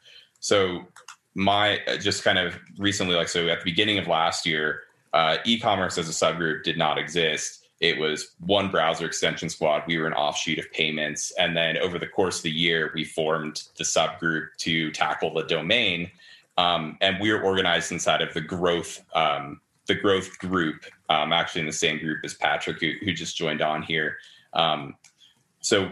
So, 0.41 0.87
my 1.35 1.81
just 2.01 2.25
kind 2.25 2.39
of 2.39 2.59
recently, 2.79 3.15
like, 3.15 3.29
so 3.29 3.49
at 3.49 3.61
the 3.61 3.65
beginning 3.65 3.99
of 3.99 4.07
last 4.07 4.47
year, 4.47 4.83
uh, 5.17 5.39
e 5.45 5.59
commerce 5.59 5.97
as 5.99 6.09
a 6.09 6.13
subgroup 6.13 6.63
did 6.63 6.79
not 6.79 6.99
exist 6.99 7.67
it 7.81 7.99
was 7.99 8.35
one 8.41 8.71
browser 8.71 9.05
extension 9.05 9.49
squad. 9.49 9.83
We 9.87 9.99
were 9.99 10.07
an 10.07 10.15
offshoot 10.15 10.59
of 10.59 10.71
payments. 10.73 11.33
And 11.39 11.57
then 11.57 11.77
over 11.79 11.99
the 11.99 12.07
course 12.07 12.39
of 12.39 12.45
the 12.45 12.51
year, 12.51 12.91
we 12.95 13.05
formed 13.05 13.65
the 13.77 13.85
subgroup 13.85 14.49
to 14.59 14.91
tackle 14.93 15.35
the 15.35 15.43
domain. 15.43 16.11
Um, 16.57 16.97
and 17.03 17.21
we 17.21 17.31
are 17.31 17.43
organized 17.43 17.93
inside 17.93 18.23
of 18.23 18.33
the 18.33 18.41
growth, 18.41 19.05
um, 19.15 19.61
the 19.87 19.95
growth 19.95 20.39
group, 20.39 20.87
um, 21.11 21.35
actually 21.35 21.61
in 21.61 21.67
the 21.67 21.73
same 21.73 21.99
group 21.99 22.21
as 22.25 22.33
Patrick, 22.33 22.81
who, 22.81 22.93
who 23.05 23.13
just 23.13 23.37
joined 23.37 23.61
on 23.61 23.83
here. 23.83 24.17
Um, 24.55 24.95
so 25.61 25.91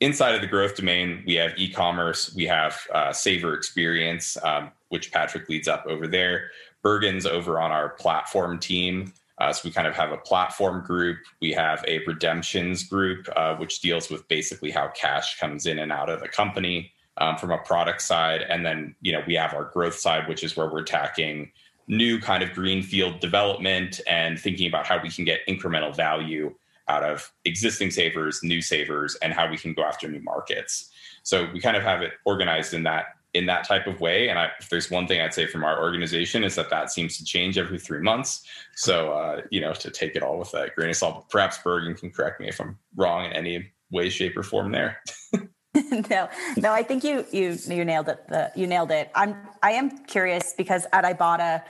inside 0.00 0.34
of 0.34 0.40
the 0.40 0.46
growth 0.46 0.76
domain, 0.76 1.22
we 1.26 1.34
have 1.34 1.52
e-commerce, 1.58 2.34
we 2.34 2.46
have 2.46 2.80
uh, 2.94 3.12
Saver 3.12 3.52
Experience, 3.52 4.38
um, 4.42 4.70
which 4.88 5.12
Patrick 5.12 5.48
leads 5.48 5.68
up 5.68 5.84
over 5.86 6.06
there. 6.06 6.50
Bergen's 6.82 7.26
over 7.26 7.60
on 7.60 7.72
our 7.72 7.90
platform 7.90 8.58
team. 8.58 9.12
Uh, 9.38 9.52
so 9.52 9.62
we 9.64 9.70
kind 9.70 9.86
of 9.86 9.94
have 9.94 10.12
a 10.12 10.16
platform 10.18 10.82
group. 10.84 11.18
We 11.42 11.52
have 11.52 11.84
a 11.86 12.00
redemptions 12.06 12.84
group, 12.84 13.28
uh, 13.36 13.56
which 13.56 13.80
deals 13.80 14.08
with 14.08 14.26
basically 14.28 14.70
how 14.70 14.88
cash 14.88 15.38
comes 15.38 15.66
in 15.66 15.78
and 15.78 15.92
out 15.92 16.08
of 16.08 16.20
the 16.20 16.28
company 16.28 16.92
um, 17.18 17.36
from 17.36 17.50
a 17.50 17.58
product 17.58 18.02
side. 18.02 18.42
And 18.42 18.64
then, 18.64 18.94
you 19.00 19.12
know, 19.12 19.22
we 19.26 19.34
have 19.34 19.52
our 19.52 19.64
growth 19.64 19.96
side, 19.96 20.28
which 20.28 20.42
is 20.42 20.56
where 20.56 20.70
we're 20.70 20.80
attacking 20.80 21.50
new 21.88 22.18
kind 22.18 22.42
of 22.42 22.52
greenfield 22.52 23.20
development 23.20 24.00
and 24.08 24.38
thinking 24.38 24.66
about 24.66 24.86
how 24.86 25.00
we 25.02 25.10
can 25.10 25.24
get 25.24 25.46
incremental 25.46 25.94
value 25.94 26.54
out 26.88 27.02
of 27.02 27.32
existing 27.44 27.90
savers, 27.90 28.42
new 28.42 28.62
savers, 28.62 29.16
and 29.16 29.32
how 29.32 29.48
we 29.50 29.56
can 29.56 29.72
go 29.72 29.82
after 29.82 30.08
new 30.08 30.20
markets. 30.20 30.90
So 31.22 31.48
we 31.52 31.60
kind 31.60 31.76
of 31.76 31.82
have 31.82 32.02
it 32.02 32.12
organized 32.24 32.74
in 32.74 32.84
that 32.84 33.06
in 33.36 33.44
that 33.46 33.66
type 33.66 33.86
of 33.86 34.00
way. 34.00 34.28
And 34.28 34.38
I, 34.38 34.50
if 34.58 34.70
there's 34.70 34.90
one 34.90 35.06
thing 35.06 35.20
I'd 35.20 35.34
say 35.34 35.46
from 35.46 35.62
our 35.62 35.80
organization 35.80 36.42
is 36.42 36.54
that 36.54 36.70
that 36.70 36.90
seems 36.90 37.18
to 37.18 37.24
change 37.24 37.58
every 37.58 37.78
three 37.78 38.00
months. 38.00 38.42
So, 38.74 39.12
uh, 39.12 39.42
you 39.50 39.60
know, 39.60 39.74
to 39.74 39.90
take 39.90 40.16
it 40.16 40.22
all 40.22 40.38
with 40.38 40.54
a 40.54 40.70
grain 40.74 40.90
of 40.90 40.96
salt, 40.96 41.28
perhaps 41.28 41.58
Bergen 41.58 41.94
can 41.94 42.10
correct 42.10 42.40
me 42.40 42.48
if 42.48 42.60
I'm 42.60 42.78
wrong 42.96 43.26
in 43.26 43.32
any 43.32 43.72
way, 43.90 44.08
shape 44.08 44.36
or 44.36 44.42
form 44.42 44.72
there. 44.72 45.02
no, 46.10 46.28
no, 46.56 46.72
I 46.72 46.82
think 46.82 47.04
you, 47.04 47.26
you, 47.30 47.58
you 47.68 47.84
nailed 47.84 48.08
it. 48.08 48.26
The, 48.28 48.50
you 48.56 48.66
nailed 48.66 48.90
it. 48.90 49.10
I'm, 49.14 49.36
I 49.62 49.72
am 49.72 49.90
curious 50.06 50.54
because 50.56 50.86
at 50.94 51.04
Ibotta, 51.04 51.62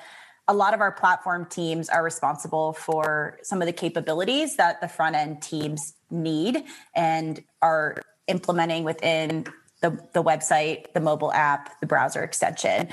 a 0.47 0.55
lot 0.55 0.75
of 0.75 0.81
our 0.81 0.93
platform 0.93 1.47
teams 1.47 1.89
are 1.89 2.05
responsible 2.05 2.73
for 2.75 3.39
some 3.43 3.61
of 3.61 3.67
the 3.67 3.73
capabilities 3.73 4.55
that 4.57 4.81
the 4.81 4.87
front 4.87 5.17
end 5.17 5.43
teams 5.43 5.95
need 6.09 6.63
and 6.95 7.43
are 7.63 8.01
implementing 8.29 8.85
within 8.85 9.45
the, 9.81 9.91
the 10.13 10.23
website, 10.23 10.93
the 10.93 11.01
mobile 11.01 11.33
app, 11.33 11.81
the 11.81 11.87
browser 11.87 12.23
extension. 12.23 12.89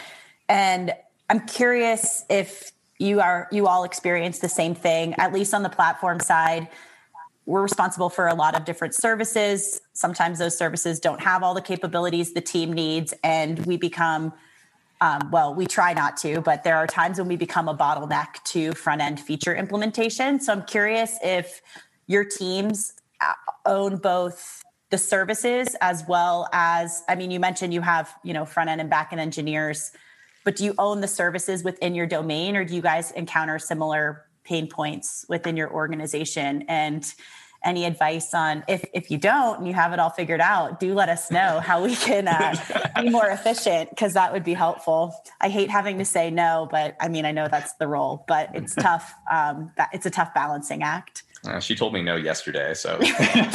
And 0.49 0.93
I'm 1.29 1.45
curious 1.47 2.25
if 2.29 2.71
you 2.99 3.19
are 3.19 3.47
you 3.51 3.67
all 3.67 3.83
experience 3.83 4.39
the 4.39 4.49
same 4.49 4.75
thing, 4.75 5.13
at 5.15 5.33
least 5.33 5.53
on 5.53 5.63
the 5.63 5.69
platform 5.69 6.19
side. 6.19 6.67
We're 7.45 7.61
responsible 7.61 8.09
for 8.09 8.27
a 8.27 8.35
lot 8.35 8.55
of 8.55 8.63
different 8.63 8.95
services. 8.95 9.81
Sometimes 9.93 10.39
those 10.39 10.57
services 10.57 10.99
don't 10.99 11.21
have 11.21 11.43
all 11.43 11.53
the 11.53 11.61
capabilities 11.61 12.33
the 12.33 12.41
team 12.41 12.71
needs, 12.71 13.13
and 13.23 13.65
we 13.65 13.77
become 13.77 14.33
um, 15.01 15.31
well, 15.31 15.53
we 15.53 15.65
try 15.65 15.91
not 15.91 16.15
to, 16.17 16.39
but 16.39 16.63
there 16.63 16.77
are 16.77 16.87
times 16.87 17.17
when 17.19 17.27
we 17.27 17.35
become 17.35 17.67
a 17.67 17.75
bottleneck 17.75 18.41
to 18.45 18.71
front 18.71 19.01
end 19.01 19.19
feature 19.19 19.53
implementation. 19.53 20.39
So 20.39 20.53
I'm 20.53 20.63
curious 20.63 21.17
if 21.21 21.61
your 22.07 22.23
teams 22.23 22.93
uh, 23.19 23.33
own 23.65 23.97
both 23.97 24.63
the 24.93 24.97
services 24.99 25.75
as 25.81 26.03
well 26.07 26.47
as 26.53 27.03
i 27.09 27.15
mean 27.15 27.31
you 27.31 27.39
mentioned 27.39 27.73
you 27.73 27.81
have 27.81 28.13
you 28.23 28.33
know 28.33 28.45
front 28.45 28.69
end 28.69 28.79
and 28.79 28.89
back 28.89 29.09
end 29.11 29.19
engineers 29.19 29.91
but 30.43 30.55
do 30.55 30.65
you 30.65 30.73
own 30.77 31.01
the 31.01 31.07
services 31.07 31.63
within 31.63 31.95
your 31.95 32.05
domain 32.05 32.55
or 32.55 32.65
do 32.65 32.75
you 32.75 32.81
guys 32.81 33.11
encounter 33.11 33.57
similar 33.59 34.25
pain 34.43 34.67
points 34.67 35.25
within 35.29 35.55
your 35.55 35.71
organization? 35.71 36.65
And 36.67 37.11
any 37.63 37.85
advice 37.85 38.33
on 38.33 38.61
if, 38.67 38.83
if 38.93 39.09
you 39.09 39.17
don't 39.17 39.59
and 39.59 39.67
you 39.67 39.73
have 39.73 39.93
it 39.93 39.99
all 39.99 40.09
figured 40.09 40.41
out 40.41 40.81
do 40.81 40.93
let 40.93 41.07
us 41.07 41.31
know 41.31 41.61
how 41.61 41.81
we 41.81 41.95
can 41.95 42.27
uh, 42.27 42.53
be 43.01 43.09
more 43.09 43.27
efficient 43.27 43.89
because 43.89 44.13
that 44.15 44.33
would 44.33 44.43
be 44.43 44.53
helpful. 44.53 45.15
I 45.39 45.47
hate 45.47 45.69
having 45.69 45.97
to 45.99 46.03
say 46.03 46.29
no 46.29 46.67
but 46.69 46.97
i 46.99 47.07
mean 47.07 47.23
i 47.23 47.31
know 47.31 47.47
that's 47.47 47.73
the 47.75 47.87
role 47.87 48.25
but 48.27 48.49
it's 48.53 48.75
tough 48.87 49.13
um, 49.31 49.71
that 49.77 49.87
it's 49.93 50.05
a 50.05 50.09
tough 50.09 50.33
balancing 50.33 50.83
act 50.83 51.22
uh, 51.45 51.59
she 51.59 51.75
told 51.75 51.93
me 51.93 52.01
no 52.01 52.15
yesterday, 52.15 52.73
so 52.73 52.97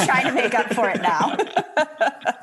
trying 0.05 0.25
to 0.25 0.33
make 0.33 0.53
up 0.53 0.73
for 0.73 0.89
it 0.89 1.01
now. 1.01 1.35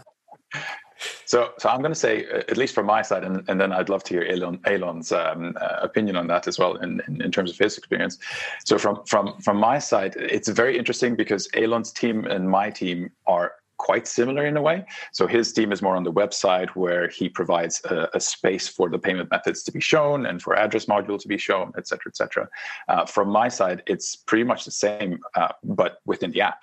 so, 1.25 1.50
so 1.59 1.69
I'm 1.69 1.81
going 1.81 1.93
to 1.93 1.99
say, 1.99 2.26
uh, 2.26 2.38
at 2.38 2.57
least 2.57 2.75
from 2.75 2.87
my 2.87 3.03
side, 3.03 3.25
and, 3.25 3.49
and 3.49 3.61
then 3.61 3.73
I'd 3.73 3.88
love 3.88 4.03
to 4.05 4.15
hear 4.15 4.25
Elon, 4.25 4.61
Elon's 4.67 5.12
um, 5.12 5.57
uh, 5.61 5.79
opinion 5.83 6.17
on 6.17 6.26
that 6.29 6.49
as 6.49 6.59
well, 6.59 6.76
in, 6.76 7.00
in, 7.07 7.23
in, 7.23 7.31
terms 7.31 7.50
of 7.50 7.59
his 7.59 7.79
experience. 7.79 8.19
So, 8.65 8.79
from 8.79 9.05
from 9.07 9.41
from 9.41 9.59
my 9.59 9.79
side, 9.79 10.15
it's 10.17 10.49
very 10.49 10.76
interesting 10.76 11.17
because 11.17 11.49
Elon's 11.55 11.93
team 11.93 12.25
and 12.26 12.49
my 12.49 12.71
team 12.71 13.11
are 13.26 13.53
quite 13.78 14.06
similar 14.06 14.47
in 14.47 14.56
a 14.56 14.62
way. 14.62 14.85
So 15.12 15.26
his 15.26 15.52
team 15.52 15.73
is 15.73 15.83
more 15.83 15.97
on 15.97 16.04
the 16.04 16.12
website 16.12 16.71
where 16.71 17.09
he 17.09 17.28
provides 17.28 17.80
a, 17.85 18.09
a, 18.14 18.21
space 18.21 18.68
for 18.68 18.88
the 18.88 18.99
payment 18.99 19.30
methods 19.30 19.62
to 19.64 19.73
be 19.73 19.80
shown 19.80 20.26
and 20.26 20.40
for 20.42 20.56
address 20.56 20.87
module 20.87 21.18
to 21.18 21.28
be 21.28 21.38
shown, 21.38 21.73
et 21.76 21.87
cetera, 21.87 22.11
et 22.11 22.16
cetera. 22.16 22.49
Uh, 22.88 23.04
from 23.04 23.28
my 23.28 23.49
side, 23.49 23.83
it's 23.87 24.16
pretty 24.16 24.45
much 24.45 24.64
the 24.64 24.71
same, 24.71 25.21
uh, 25.35 25.49
but 25.62 25.99
within 26.04 26.30
the 26.30 26.40
app. 26.40 26.61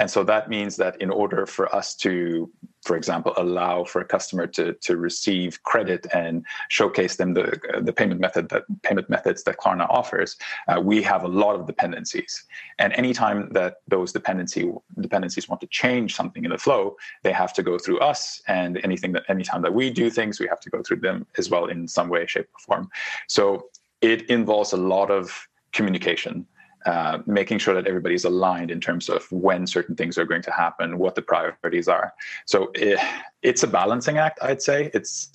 And 0.00 0.10
so 0.10 0.24
that 0.24 0.48
means 0.48 0.76
that 0.76 0.98
in 1.02 1.10
order 1.10 1.44
for 1.44 1.72
us 1.74 1.94
to, 1.96 2.50
for 2.82 2.96
example, 2.96 3.34
allow 3.36 3.84
for 3.84 4.00
a 4.00 4.04
customer 4.04 4.46
to, 4.46 4.72
to 4.72 4.96
receive 4.96 5.62
credit 5.62 6.06
and 6.14 6.42
showcase 6.70 7.16
them 7.16 7.34
the, 7.34 7.60
the 7.82 7.92
payment 7.92 8.18
method 8.18 8.48
that 8.48 8.62
payment 8.80 9.10
methods 9.10 9.44
that 9.44 9.58
Klarna 9.58 9.86
offers, 9.90 10.38
uh, 10.68 10.80
we 10.80 11.02
have 11.02 11.24
a 11.24 11.28
lot 11.28 11.54
of 11.54 11.66
dependencies. 11.66 12.44
And 12.78 12.94
anytime 12.94 13.50
that 13.50 13.82
those 13.88 14.10
dependency 14.10 14.72
dependencies 14.98 15.50
want 15.50 15.60
to 15.60 15.66
change 15.66 16.14
something 16.14 16.46
in 16.46 16.50
the 16.50 16.56
flow, 16.56 16.96
they 17.22 17.32
have 17.32 17.52
to 17.52 17.62
go 17.62 17.76
through 17.76 17.98
us. 17.98 18.40
And 18.48 18.80
anything 18.82 19.12
that 19.12 19.24
anytime 19.28 19.60
that 19.60 19.74
we 19.74 19.90
do 19.90 20.08
things, 20.08 20.40
we 20.40 20.46
have 20.46 20.60
to 20.60 20.70
go 20.70 20.82
through 20.82 21.00
them 21.00 21.26
as 21.36 21.50
well 21.50 21.66
in 21.66 21.86
some 21.86 22.08
way, 22.08 22.24
shape, 22.26 22.48
or 22.54 22.60
form. 22.60 22.90
So 23.28 23.66
it 24.00 24.22
involves 24.30 24.72
a 24.72 24.78
lot 24.78 25.10
of 25.10 25.46
communication 25.72 26.46
uh, 26.86 27.18
making 27.26 27.58
sure 27.58 27.74
that 27.74 27.86
everybody's 27.86 28.24
aligned 28.24 28.70
in 28.70 28.80
terms 28.80 29.08
of 29.08 29.30
when 29.30 29.66
certain 29.66 29.94
things 29.94 30.16
are 30.16 30.24
going 30.24 30.42
to 30.42 30.50
happen, 30.50 30.98
what 30.98 31.14
the 31.14 31.22
priorities 31.22 31.88
are. 31.88 32.12
So 32.46 32.70
it, 32.74 32.98
it's 33.42 33.62
a 33.62 33.66
balancing 33.66 34.18
act, 34.18 34.38
I'd 34.42 34.62
say. 34.62 34.90
It's 34.94 35.30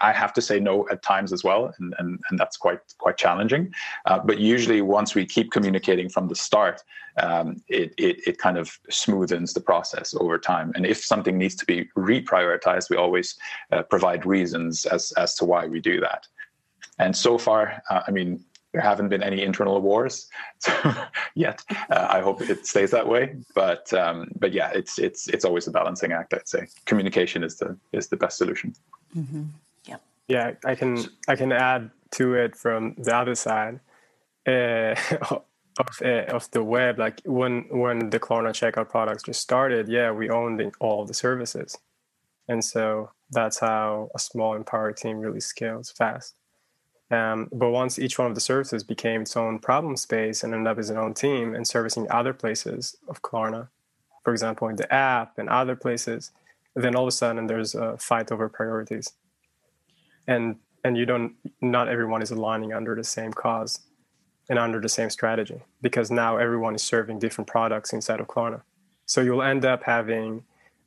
I 0.00 0.12
have 0.12 0.32
to 0.34 0.42
say 0.42 0.60
no 0.60 0.88
at 0.90 1.02
times 1.02 1.32
as 1.32 1.44
well, 1.44 1.72
and 1.78 1.94
and, 1.98 2.20
and 2.30 2.38
that's 2.38 2.56
quite 2.56 2.80
quite 2.98 3.16
challenging. 3.16 3.72
Uh, 4.06 4.18
but 4.18 4.38
usually, 4.38 4.80
once 4.82 5.14
we 5.14 5.26
keep 5.26 5.50
communicating 5.50 6.08
from 6.08 6.28
the 6.28 6.36
start, 6.36 6.82
um, 7.18 7.62
it, 7.68 7.94
it 7.98 8.20
it 8.26 8.38
kind 8.38 8.58
of 8.58 8.78
smoothens 8.90 9.52
the 9.54 9.60
process 9.60 10.14
over 10.14 10.38
time. 10.38 10.72
And 10.74 10.86
if 10.86 11.04
something 11.04 11.38
needs 11.38 11.54
to 11.56 11.66
be 11.66 11.88
reprioritized, 11.96 12.90
we 12.90 12.96
always 12.96 13.36
uh, 13.72 13.82
provide 13.82 14.26
reasons 14.26 14.86
as 14.86 15.12
as 15.12 15.34
to 15.36 15.44
why 15.44 15.66
we 15.66 15.80
do 15.80 16.00
that. 16.00 16.26
And 16.98 17.16
so 17.16 17.38
far, 17.38 17.82
uh, 17.90 18.02
I 18.06 18.10
mean, 18.10 18.44
there 18.74 18.82
haven't 18.82 19.08
been 19.08 19.22
any 19.22 19.40
internal 19.42 19.80
wars 19.80 20.28
yet. 21.36 21.62
Uh, 21.88 22.08
I 22.10 22.20
hope 22.20 22.42
it 22.42 22.66
stays 22.66 22.90
that 22.90 23.06
way. 23.06 23.36
But 23.54 23.92
um, 23.94 24.28
but 24.36 24.52
yeah, 24.52 24.70
it's 24.74 24.98
it's 24.98 25.28
it's 25.28 25.44
always 25.44 25.68
a 25.68 25.70
balancing 25.70 26.10
act. 26.12 26.34
I'd 26.34 26.48
say 26.48 26.66
communication 26.84 27.44
is 27.44 27.56
the 27.56 27.78
is 27.92 28.08
the 28.08 28.16
best 28.16 28.36
solution. 28.36 28.74
Mm-hmm. 29.16 29.44
Yep. 29.86 30.02
Yeah, 30.26 30.52
I 30.64 30.74
can 30.74 31.04
I 31.28 31.36
can 31.36 31.52
add 31.52 31.90
to 32.12 32.34
it 32.34 32.56
from 32.56 32.96
the 32.98 33.16
other 33.16 33.36
side 33.36 33.78
uh, 34.44 34.96
of 35.30 36.02
uh, 36.04 36.34
of 36.34 36.50
the 36.50 36.64
web. 36.64 36.98
Like 36.98 37.20
when 37.24 37.66
when 37.70 38.10
the 38.10 38.18
Klarna 38.18 38.50
checkout 38.50 38.88
products 38.88 39.22
just 39.22 39.40
started, 39.40 39.88
yeah, 39.88 40.10
we 40.10 40.30
owned 40.30 40.60
all 40.80 41.06
the 41.06 41.14
services. 41.14 41.78
And 42.48 42.62
so 42.62 43.10
that's 43.30 43.60
how 43.60 44.10
a 44.14 44.18
small 44.18 44.54
empowered 44.54 44.96
team 44.96 45.18
really 45.20 45.40
scales 45.40 45.92
fast. 45.92 46.34
Um, 47.14 47.48
but 47.52 47.70
once 47.70 47.98
each 47.98 48.18
one 48.18 48.26
of 48.26 48.34
the 48.34 48.40
services 48.40 48.82
became 48.82 49.22
its 49.22 49.36
own 49.36 49.60
problem 49.60 49.96
space 49.96 50.42
and 50.42 50.52
ended 50.52 50.66
up 50.66 50.78
as 50.78 50.90
its 50.90 50.96
own 50.96 51.14
team 51.14 51.54
and 51.54 51.64
servicing 51.66 52.10
other 52.10 52.32
places 52.32 52.96
of 53.08 53.22
Klarna, 53.22 53.68
for 54.24 54.32
example, 54.32 54.66
in 54.68 54.74
the 54.74 54.92
app 54.92 55.38
and 55.38 55.48
other 55.48 55.76
places, 55.76 56.32
then 56.74 56.96
all 56.96 57.04
of 57.04 57.08
a 57.08 57.12
sudden 57.12 57.46
there's 57.46 57.76
a 57.76 57.96
fight 57.98 58.32
over 58.32 58.48
priorities. 58.48 59.12
And 60.26 60.56
and 60.82 60.96
you 60.98 61.06
don't 61.06 61.34
not 61.60 61.88
everyone 61.88 62.20
is 62.20 62.32
aligning 62.32 62.72
under 62.72 62.94
the 62.96 63.04
same 63.04 63.32
cause 63.32 63.80
and 64.50 64.58
under 64.58 64.80
the 64.80 64.88
same 64.88 65.10
strategy 65.10 65.62
because 65.82 66.10
now 66.10 66.36
everyone 66.36 66.74
is 66.74 66.82
serving 66.82 67.20
different 67.20 67.48
products 67.48 67.92
inside 67.92 68.20
of 68.20 68.26
Klarna. 68.26 68.62
So 69.06 69.20
you'll 69.20 69.42
end 69.42 69.64
up 69.64 69.84
having 69.84 70.44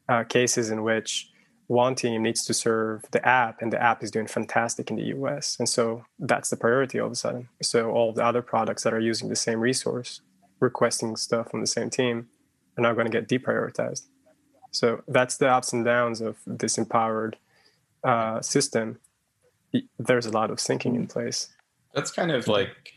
uh, 0.09 0.23
cases 0.25 0.71
in 0.71 0.83
which 0.83 1.31
one 1.67 1.95
team 1.95 2.23
needs 2.23 2.45
to 2.45 2.53
serve 2.53 3.03
the 3.11 3.25
app 3.27 3.61
and 3.61 3.71
the 3.71 3.81
app 3.81 4.01
is 4.01 4.09
doing 4.09 4.27
fantastic 4.27 4.89
in 4.89 4.95
the 4.95 5.03
US. 5.17 5.57
And 5.59 5.67
so 5.67 6.05
that's 6.17 6.49
the 6.49 6.55
priority 6.55 6.99
all 6.99 7.07
of 7.07 7.11
a 7.11 7.15
sudden. 7.15 7.49
So 7.61 7.91
all 7.91 8.13
the 8.13 8.23
other 8.23 8.41
products 8.41 8.83
that 8.83 8.93
are 8.93 8.99
using 8.99 9.29
the 9.29 9.35
same 9.35 9.59
resource, 9.59 10.21
requesting 10.59 11.17
stuff 11.17 11.51
from 11.51 11.61
the 11.61 11.67
same 11.67 11.89
team, 11.89 12.29
are 12.77 12.81
now 12.81 12.93
going 12.93 13.09
to 13.09 13.11
get 13.11 13.27
deprioritized. 13.27 14.03
So 14.71 15.03
that's 15.07 15.37
the 15.37 15.49
ups 15.49 15.73
and 15.73 15.83
downs 15.83 16.21
of 16.21 16.37
this 16.45 16.77
empowered 16.77 17.37
uh, 18.03 18.41
system. 18.41 18.99
There's 19.99 20.25
a 20.25 20.31
lot 20.31 20.51
of 20.51 20.57
syncing 20.59 20.95
in 20.95 21.07
place. 21.07 21.49
That's 21.93 22.11
kind 22.11 22.31
of 22.31 22.47
like 22.47 22.93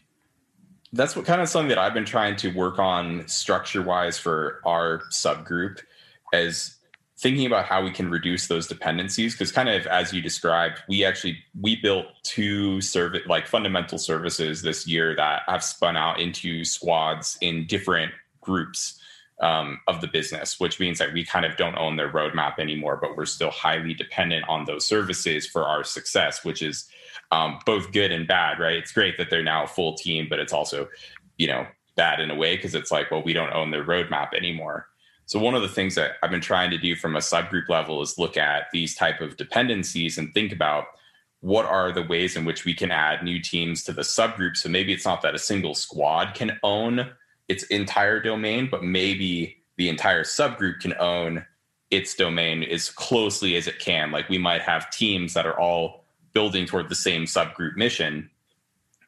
that's 0.92 1.16
what 1.16 1.24
kind 1.24 1.40
of 1.40 1.48
something 1.48 1.68
that 1.68 1.78
I've 1.78 1.94
been 1.94 2.04
trying 2.04 2.36
to 2.36 2.52
work 2.52 2.78
on 2.78 3.26
structure 3.28 3.82
wise 3.82 4.18
for 4.18 4.60
our 4.64 5.02
subgroup 5.10 5.80
as 6.32 6.76
thinking 7.20 7.44
about 7.44 7.66
how 7.66 7.82
we 7.84 7.90
can 7.90 8.10
reduce 8.10 8.46
those 8.46 8.66
dependencies 8.66 9.34
because 9.34 9.52
kind 9.52 9.68
of 9.68 9.86
as 9.86 10.12
you 10.12 10.22
described 10.22 10.80
we 10.88 11.04
actually 11.04 11.38
we 11.60 11.76
built 11.76 12.06
two 12.22 12.80
service 12.80 13.20
like 13.26 13.46
fundamental 13.46 13.98
services 13.98 14.62
this 14.62 14.86
year 14.86 15.14
that 15.14 15.42
have 15.46 15.62
spun 15.62 15.96
out 15.96 16.18
into 16.18 16.64
squads 16.64 17.36
in 17.42 17.66
different 17.66 18.10
groups 18.40 18.98
um, 19.40 19.80
of 19.86 20.00
the 20.00 20.06
business 20.06 20.58
which 20.58 20.80
means 20.80 20.98
that 20.98 21.12
we 21.12 21.24
kind 21.24 21.44
of 21.44 21.56
don't 21.56 21.76
own 21.76 21.96
their 21.96 22.10
roadmap 22.10 22.58
anymore 22.58 22.98
but 23.00 23.16
we're 23.16 23.26
still 23.26 23.50
highly 23.50 23.92
dependent 23.92 24.48
on 24.48 24.64
those 24.64 24.86
services 24.86 25.46
for 25.46 25.64
our 25.64 25.84
success 25.84 26.44
which 26.44 26.62
is 26.62 26.88
um, 27.32 27.58
both 27.64 27.92
good 27.92 28.10
and 28.10 28.26
bad 28.26 28.58
right? 28.58 28.76
It's 28.76 28.92
great 28.92 29.16
that 29.18 29.30
they're 29.30 29.42
now 29.42 29.64
a 29.64 29.68
full 29.68 29.94
team 29.94 30.26
but 30.28 30.38
it's 30.38 30.52
also 30.52 30.88
you 31.36 31.46
know 31.46 31.66
bad 31.96 32.20
in 32.20 32.30
a 32.30 32.34
way 32.34 32.56
because 32.56 32.74
it's 32.74 32.90
like 32.90 33.10
well 33.10 33.22
we 33.22 33.34
don't 33.34 33.52
own 33.52 33.70
their 33.70 33.84
roadmap 33.84 34.32
anymore 34.34 34.86
so 35.30 35.38
one 35.38 35.54
of 35.54 35.62
the 35.62 35.68
things 35.68 35.94
that 35.94 36.16
I've 36.24 36.32
been 36.32 36.40
trying 36.40 36.70
to 36.72 36.76
do 36.76 36.96
from 36.96 37.14
a 37.14 37.20
subgroup 37.20 37.68
level 37.68 38.02
is 38.02 38.18
look 38.18 38.36
at 38.36 38.64
these 38.72 38.96
type 38.96 39.20
of 39.20 39.36
dependencies 39.36 40.18
and 40.18 40.34
think 40.34 40.50
about 40.50 40.86
what 41.38 41.66
are 41.66 41.92
the 41.92 42.02
ways 42.02 42.34
in 42.34 42.44
which 42.44 42.64
we 42.64 42.74
can 42.74 42.90
add 42.90 43.22
new 43.22 43.40
teams 43.40 43.84
to 43.84 43.92
the 43.92 44.02
subgroup. 44.02 44.56
So 44.56 44.68
maybe 44.68 44.92
it's 44.92 45.04
not 45.04 45.22
that 45.22 45.36
a 45.36 45.38
single 45.38 45.76
squad 45.76 46.34
can 46.34 46.58
own 46.64 47.12
its 47.48 47.62
entire 47.66 48.18
domain, 48.18 48.66
but 48.68 48.82
maybe 48.82 49.62
the 49.76 49.88
entire 49.88 50.24
subgroup 50.24 50.80
can 50.80 50.94
own 50.98 51.46
its 51.92 52.16
domain 52.16 52.64
as 52.64 52.90
closely 52.90 53.54
as 53.54 53.68
it 53.68 53.78
can. 53.78 54.10
Like 54.10 54.28
we 54.28 54.38
might 54.38 54.62
have 54.62 54.90
teams 54.90 55.34
that 55.34 55.46
are 55.46 55.60
all 55.60 56.02
building 56.32 56.66
toward 56.66 56.88
the 56.88 56.96
same 56.96 57.26
subgroup 57.26 57.76
mission, 57.76 58.28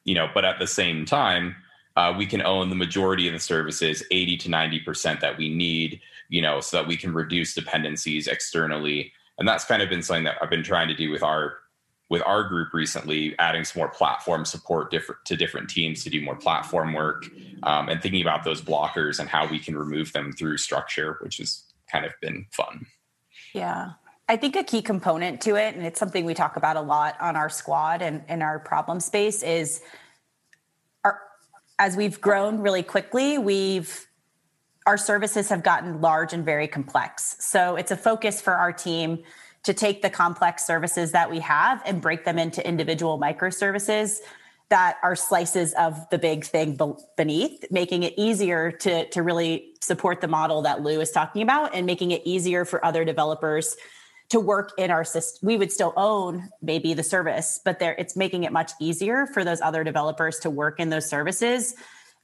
you 0.05 0.15
know, 0.15 0.29
but 0.33 0.45
at 0.45 0.57
the 0.57 0.67
same 0.67 1.05
time, 1.05 1.57
uh, 1.95 2.13
we 2.17 2.25
can 2.25 2.41
own 2.41 2.69
the 2.69 2.75
majority 2.75 3.27
of 3.27 3.33
the 3.33 3.39
services, 3.39 4.03
80 4.11 4.37
to 4.37 4.49
90% 4.49 5.19
that 5.19 5.37
we 5.37 5.49
need 5.49 6.01
you 6.33 6.41
know, 6.41 6.59
so 6.59 6.77
that 6.77 6.87
we 6.87 6.97
can 6.97 7.13
reduce 7.13 7.53
dependencies 7.53 8.27
externally. 8.27 9.13
And 9.37 9.47
that's 9.47 9.65
kind 9.65 9.83
of 9.83 9.89
been 9.89 10.01
something 10.01 10.23
that 10.23 10.37
I've 10.41 10.49
been 10.49 10.63
trying 10.63 10.87
to 10.87 10.95
do 10.95 11.11
with 11.11 11.21
our 11.21 11.59
with 12.09 12.23
our 12.25 12.43
group 12.43 12.73
recently, 12.73 13.35
adding 13.39 13.63
some 13.63 13.79
more 13.79 13.87
platform 13.87 14.43
support 14.43 14.89
different 14.89 15.23
to 15.25 15.35
different 15.35 15.69
teams 15.69 16.03
to 16.03 16.09
do 16.09 16.21
more 16.21 16.35
platform 16.35 16.93
work, 16.93 17.27
um, 17.61 17.87
and 17.87 18.01
thinking 18.01 18.21
about 18.21 18.43
those 18.43 18.61
blockers 18.61 19.19
and 19.19 19.29
how 19.29 19.47
we 19.47 19.59
can 19.59 19.77
remove 19.77 20.11
them 20.13 20.33
through 20.33 20.57
structure, 20.57 21.17
which 21.21 21.37
has 21.37 21.63
kind 21.87 22.03
of 22.03 22.11
been 22.19 22.47
fun. 22.51 22.87
Yeah. 23.53 23.91
I 24.27 24.37
think 24.37 24.55
a 24.55 24.63
key 24.63 24.81
component 24.81 25.39
to 25.41 25.55
it, 25.55 25.75
and 25.75 25.85
it's 25.85 25.99
something 25.99 26.25
we 26.25 26.33
talk 26.33 26.55
about 26.55 26.77
a 26.77 26.81
lot 26.81 27.15
on 27.21 27.35
our 27.35 27.49
squad 27.49 28.01
and 28.01 28.23
in 28.27 28.41
our 28.41 28.57
problem 28.57 28.99
space, 28.99 29.43
is 29.43 29.81
as 31.79 31.95
we've 31.97 32.19
grown 32.21 32.59
really 32.59 32.83
quickly, 32.83 33.37
we've 33.37 34.07
our 34.85 34.97
services 34.97 35.47
have 35.47 35.63
gotten 35.63 36.01
large 36.01 36.33
and 36.33 36.43
very 36.43 36.67
complex. 36.67 37.37
So 37.39 37.77
it's 37.77 37.91
a 37.91 37.95
focus 37.95 38.41
for 38.41 38.53
our 38.53 38.73
team 38.73 39.23
to 39.63 39.73
take 39.73 40.01
the 40.01 40.09
complex 40.09 40.65
services 40.65 41.13
that 41.13 41.31
we 41.31 41.39
have 41.39 41.81
and 41.85 42.01
break 42.01 42.25
them 42.25 42.37
into 42.37 42.65
individual 42.67 43.17
microservices 43.17 44.17
that 44.69 44.97
are 45.03 45.15
slices 45.15 45.73
of 45.75 46.09
the 46.09 46.17
big 46.17 46.43
thing 46.43 46.77
beneath, 47.15 47.63
making 47.71 48.03
it 48.03 48.13
easier 48.17 48.71
to, 48.71 49.07
to 49.09 49.23
really 49.23 49.73
support 49.81 50.19
the 50.19 50.27
model 50.27 50.63
that 50.63 50.81
Lou 50.81 50.99
is 50.99 51.11
talking 51.11 51.41
about 51.41 51.73
and 51.75 51.85
making 51.85 52.11
it 52.11 52.21
easier 52.25 52.65
for 52.65 52.83
other 52.83 53.05
developers 53.05 53.75
to 54.33 54.39
work 54.39 54.71
in 54.79 54.89
our 54.89 55.03
system. 55.03 55.45
We 55.45 55.57
would 55.57 55.71
still 55.71 55.93
own 55.95 56.49
maybe 56.59 56.95
the 56.95 57.03
service, 57.03 57.59
but 57.63 57.77
there 57.77 57.93
it's 57.99 58.15
making 58.15 58.45
it 58.45 58.51
much 58.51 58.71
easier 58.81 59.27
for 59.27 59.43
those 59.43 59.61
other 59.61 59.83
developers 59.83 60.39
to 60.39 60.49
work 60.49 60.79
in 60.79 60.89
those 60.89 61.07
services. 61.07 61.75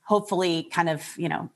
Hopefully, 0.06 0.64
kind 0.74 0.90
of, 0.90 1.04
you 1.18 1.30
know, 1.30 1.52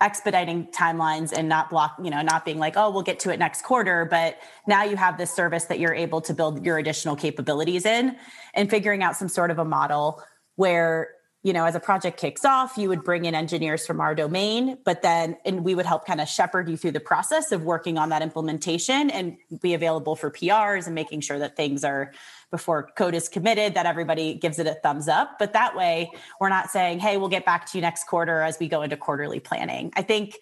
expediting 0.00 0.66
timelines 0.72 1.32
and 1.32 1.48
not 1.48 1.68
block 1.68 1.94
you 2.02 2.08
know 2.10 2.22
not 2.22 2.42
being 2.42 2.58
like 2.58 2.74
oh 2.74 2.88
we'll 2.88 3.02
get 3.02 3.20
to 3.20 3.30
it 3.30 3.38
next 3.38 3.60
quarter 3.60 4.06
but 4.06 4.38
now 4.66 4.82
you 4.82 4.96
have 4.96 5.18
this 5.18 5.30
service 5.30 5.66
that 5.66 5.78
you're 5.78 5.92
able 5.92 6.22
to 6.22 6.32
build 6.32 6.64
your 6.64 6.78
additional 6.78 7.14
capabilities 7.14 7.84
in 7.84 8.16
and 8.54 8.70
figuring 8.70 9.02
out 9.02 9.14
some 9.14 9.28
sort 9.28 9.50
of 9.50 9.58
a 9.58 9.64
model 9.64 10.22
where 10.56 11.10
you 11.42 11.52
know 11.52 11.64
as 11.64 11.74
a 11.74 11.80
project 11.80 12.18
kicks 12.18 12.44
off 12.44 12.76
you 12.76 12.88
would 12.88 13.02
bring 13.02 13.24
in 13.24 13.34
engineers 13.34 13.86
from 13.86 14.00
our 14.00 14.14
domain 14.14 14.76
but 14.84 15.02
then 15.02 15.36
and 15.44 15.64
we 15.64 15.74
would 15.74 15.86
help 15.86 16.06
kind 16.06 16.20
of 16.20 16.28
shepherd 16.28 16.68
you 16.68 16.76
through 16.76 16.90
the 16.90 17.00
process 17.00 17.52
of 17.52 17.64
working 17.64 17.98
on 17.98 18.10
that 18.10 18.22
implementation 18.22 19.10
and 19.10 19.36
be 19.60 19.74
available 19.74 20.16
for 20.16 20.30
prs 20.30 20.86
and 20.86 20.94
making 20.94 21.20
sure 21.20 21.38
that 21.38 21.56
things 21.56 21.84
are 21.84 22.12
before 22.50 22.90
code 22.96 23.14
is 23.14 23.28
committed 23.28 23.74
that 23.74 23.86
everybody 23.86 24.34
gives 24.34 24.58
it 24.58 24.66
a 24.66 24.74
thumbs 24.74 25.08
up. 25.08 25.38
But 25.38 25.52
that 25.52 25.76
way, 25.76 26.10
we're 26.40 26.48
not 26.48 26.70
saying, 26.70 26.98
hey, 26.98 27.16
we'll 27.16 27.28
get 27.28 27.44
back 27.44 27.66
to 27.70 27.78
you 27.78 27.82
next 27.82 28.04
quarter 28.04 28.40
as 28.42 28.58
we 28.58 28.68
go 28.68 28.82
into 28.82 28.96
quarterly 28.96 29.40
planning. 29.40 29.92
I 29.96 30.02
think 30.02 30.36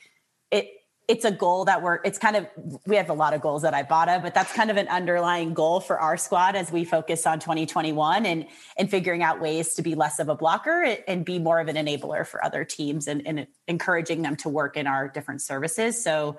it 0.50 0.68
it's 1.08 1.24
a 1.24 1.30
goal 1.30 1.64
that 1.64 1.82
we're 1.82 2.00
it's 2.04 2.18
kind 2.18 2.36
of 2.36 2.46
we 2.86 2.96
have 2.96 3.08
a 3.08 3.14
lot 3.14 3.32
of 3.32 3.40
goals 3.40 3.62
that 3.62 3.74
I 3.74 3.82
bought 3.82 4.08
Ibotta, 4.08 4.22
but 4.22 4.34
that's 4.34 4.52
kind 4.52 4.70
of 4.70 4.76
an 4.76 4.88
underlying 4.88 5.54
goal 5.54 5.80
for 5.80 5.98
our 5.98 6.16
squad 6.16 6.54
as 6.54 6.70
we 6.70 6.84
focus 6.84 7.26
on 7.26 7.40
2021 7.40 8.26
and 8.26 8.46
and 8.76 8.90
figuring 8.90 9.22
out 9.22 9.40
ways 9.40 9.74
to 9.74 9.82
be 9.82 9.94
less 9.94 10.18
of 10.18 10.28
a 10.28 10.34
blocker 10.34 10.96
and 11.06 11.24
be 11.24 11.38
more 11.38 11.60
of 11.60 11.68
an 11.68 11.76
enabler 11.76 12.26
for 12.26 12.44
other 12.44 12.64
teams 12.64 13.08
and, 13.08 13.26
and 13.26 13.46
encouraging 13.66 14.22
them 14.22 14.36
to 14.36 14.48
work 14.48 14.76
in 14.76 14.86
our 14.86 15.08
different 15.08 15.42
services. 15.42 16.02
So 16.02 16.38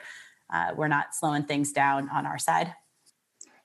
uh, 0.51 0.71
we're 0.75 0.87
not 0.87 1.15
slowing 1.15 1.43
things 1.43 1.71
down 1.71 2.09
on 2.09 2.25
our 2.25 2.37
side. 2.37 2.73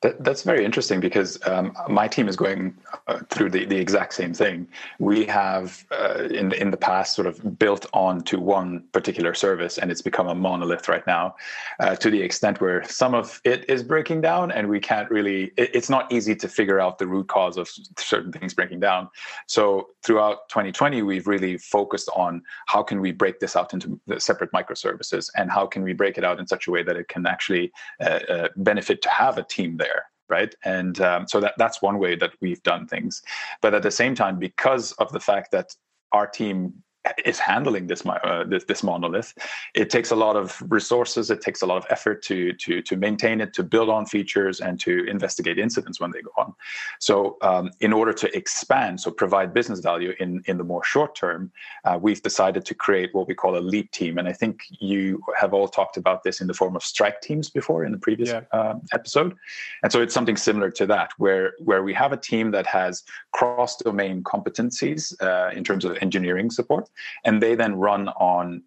That, 0.04 0.22
that's 0.22 0.42
very 0.42 0.66
interesting 0.66 1.00
because 1.00 1.38
um, 1.46 1.74
my 1.88 2.06
team 2.06 2.28
is 2.28 2.36
going 2.36 2.76
uh, 3.06 3.20
through 3.30 3.48
the, 3.48 3.64
the 3.64 3.78
exact 3.78 4.12
same 4.12 4.34
thing. 4.34 4.68
We 4.98 5.24
have 5.24 5.82
uh, 5.90 6.24
in 6.24 6.52
in 6.52 6.70
the 6.70 6.76
past 6.76 7.14
sort 7.14 7.26
of 7.26 7.58
built 7.58 7.86
on 7.94 8.20
to 8.24 8.38
one 8.38 8.84
particular 8.92 9.32
service, 9.32 9.78
and 9.78 9.90
it's 9.90 10.02
become 10.02 10.28
a 10.28 10.34
monolith 10.34 10.90
right 10.90 11.06
now, 11.06 11.36
uh, 11.80 11.96
to 11.96 12.10
the 12.10 12.20
extent 12.20 12.60
where 12.60 12.84
some 12.84 13.14
of 13.14 13.40
it 13.44 13.64
is 13.66 13.82
breaking 13.82 14.20
down, 14.20 14.52
and 14.52 14.68
we 14.68 14.78
can't 14.78 15.10
really. 15.10 15.52
It, 15.56 15.70
it's 15.74 15.88
not 15.88 16.12
easy 16.12 16.36
to 16.36 16.48
figure 16.48 16.80
out 16.80 16.98
the 16.98 17.06
root 17.06 17.28
cause 17.28 17.56
of 17.56 17.70
certain 17.96 18.30
things 18.30 18.52
breaking 18.52 18.80
down. 18.80 19.08
So 19.46 19.88
throughout 20.04 20.50
2020, 20.50 21.00
we've 21.00 21.26
really 21.26 21.56
focused 21.56 22.10
on 22.14 22.42
how 22.66 22.82
can 22.82 23.00
we 23.00 23.10
break 23.10 23.40
this 23.40 23.56
out 23.56 23.72
into 23.72 23.98
separate 24.18 24.52
microservices, 24.52 25.30
and 25.34 25.50
how 25.50 25.64
can 25.64 25.82
we 25.82 25.94
break 25.94 26.18
it 26.18 26.24
out 26.24 26.38
in 26.38 26.46
such 26.46 26.66
a 26.66 26.70
way 26.70 26.82
that 26.82 26.94
it 26.94 27.08
can 27.08 27.26
actually 27.26 27.72
uh, 28.02 28.20
uh, 28.28 28.48
benefit 28.56 29.00
to 29.00 29.08
have 29.08 29.38
a 29.38 29.42
team 29.44 29.78
there 29.78 29.93
right? 30.28 30.54
And 30.64 31.00
um, 31.00 31.26
so 31.28 31.40
that 31.40 31.54
that's 31.58 31.82
one 31.82 31.98
way 31.98 32.16
that 32.16 32.32
we've 32.40 32.62
done 32.62 32.86
things. 32.86 33.22
But 33.60 33.74
at 33.74 33.82
the 33.82 33.90
same 33.90 34.14
time, 34.14 34.38
because 34.38 34.92
of 34.92 35.12
the 35.12 35.20
fact 35.20 35.52
that 35.52 35.74
our 36.12 36.26
team 36.26 36.82
is 37.24 37.38
handling 37.38 37.86
this, 37.86 38.04
uh, 38.06 38.44
this, 38.46 38.64
this 38.64 38.82
monolith. 38.82 39.34
It 39.74 39.90
takes 39.90 40.10
a 40.10 40.16
lot 40.16 40.36
of 40.36 40.62
resources. 40.68 41.30
It 41.30 41.40
takes 41.40 41.62
a 41.62 41.66
lot 41.66 41.76
of 41.76 41.86
effort 41.90 42.22
to 42.24 42.52
to 42.52 42.82
to 42.82 42.96
maintain 42.96 43.40
it, 43.40 43.52
to 43.54 43.62
build 43.62 43.90
on 43.90 44.06
features, 44.06 44.60
and 44.60 44.80
to 44.80 45.04
investigate 45.06 45.58
incidents 45.58 46.00
when 46.00 46.10
they 46.10 46.22
go 46.22 46.30
on. 46.36 46.54
So, 47.00 47.36
um, 47.42 47.70
in 47.80 47.92
order 47.92 48.12
to 48.12 48.36
expand, 48.36 49.00
so 49.00 49.10
provide 49.10 49.52
business 49.52 49.80
value 49.80 50.14
in 50.20 50.42
in 50.46 50.58
the 50.58 50.64
more 50.64 50.84
short 50.84 51.14
term, 51.14 51.52
uh, 51.84 51.98
we've 52.00 52.22
decided 52.22 52.64
to 52.66 52.74
create 52.74 53.10
what 53.12 53.28
we 53.28 53.34
call 53.34 53.56
a 53.56 53.64
leap 53.72 53.90
team. 53.90 54.18
And 54.18 54.26
I 54.28 54.32
think 54.32 54.62
you 54.70 55.22
have 55.36 55.52
all 55.52 55.68
talked 55.68 55.96
about 55.96 56.22
this 56.22 56.40
in 56.40 56.46
the 56.46 56.54
form 56.54 56.76
of 56.76 56.82
strike 56.82 57.20
teams 57.20 57.50
before 57.50 57.84
in 57.84 57.92
the 57.92 57.98
previous 57.98 58.30
yeah. 58.30 58.42
uh, 58.52 58.74
episode. 58.92 59.34
And 59.82 59.92
so 59.92 60.00
it's 60.00 60.14
something 60.14 60.36
similar 60.36 60.70
to 60.70 60.86
that, 60.86 61.12
where 61.18 61.52
where 61.58 61.82
we 61.82 61.92
have 61.94 62.12
a 62.12 62.16
team 62.16 62.50
that 62.52 62.66
has 62.66 63.02
cross 63.32 63.76
domain 63.76 64.22
competencies 64.22 65.14
uh, 65.22 65.50
in 65.54 65.64
terms 65.64 65.84
of 65.84 65.96
engineering 66.00 66.50
support 66.50 66.88
and 67.24 67.42
they 67.42 67.54
then 67.54 67.74
run 67.76 68.08
on 68.08 68.62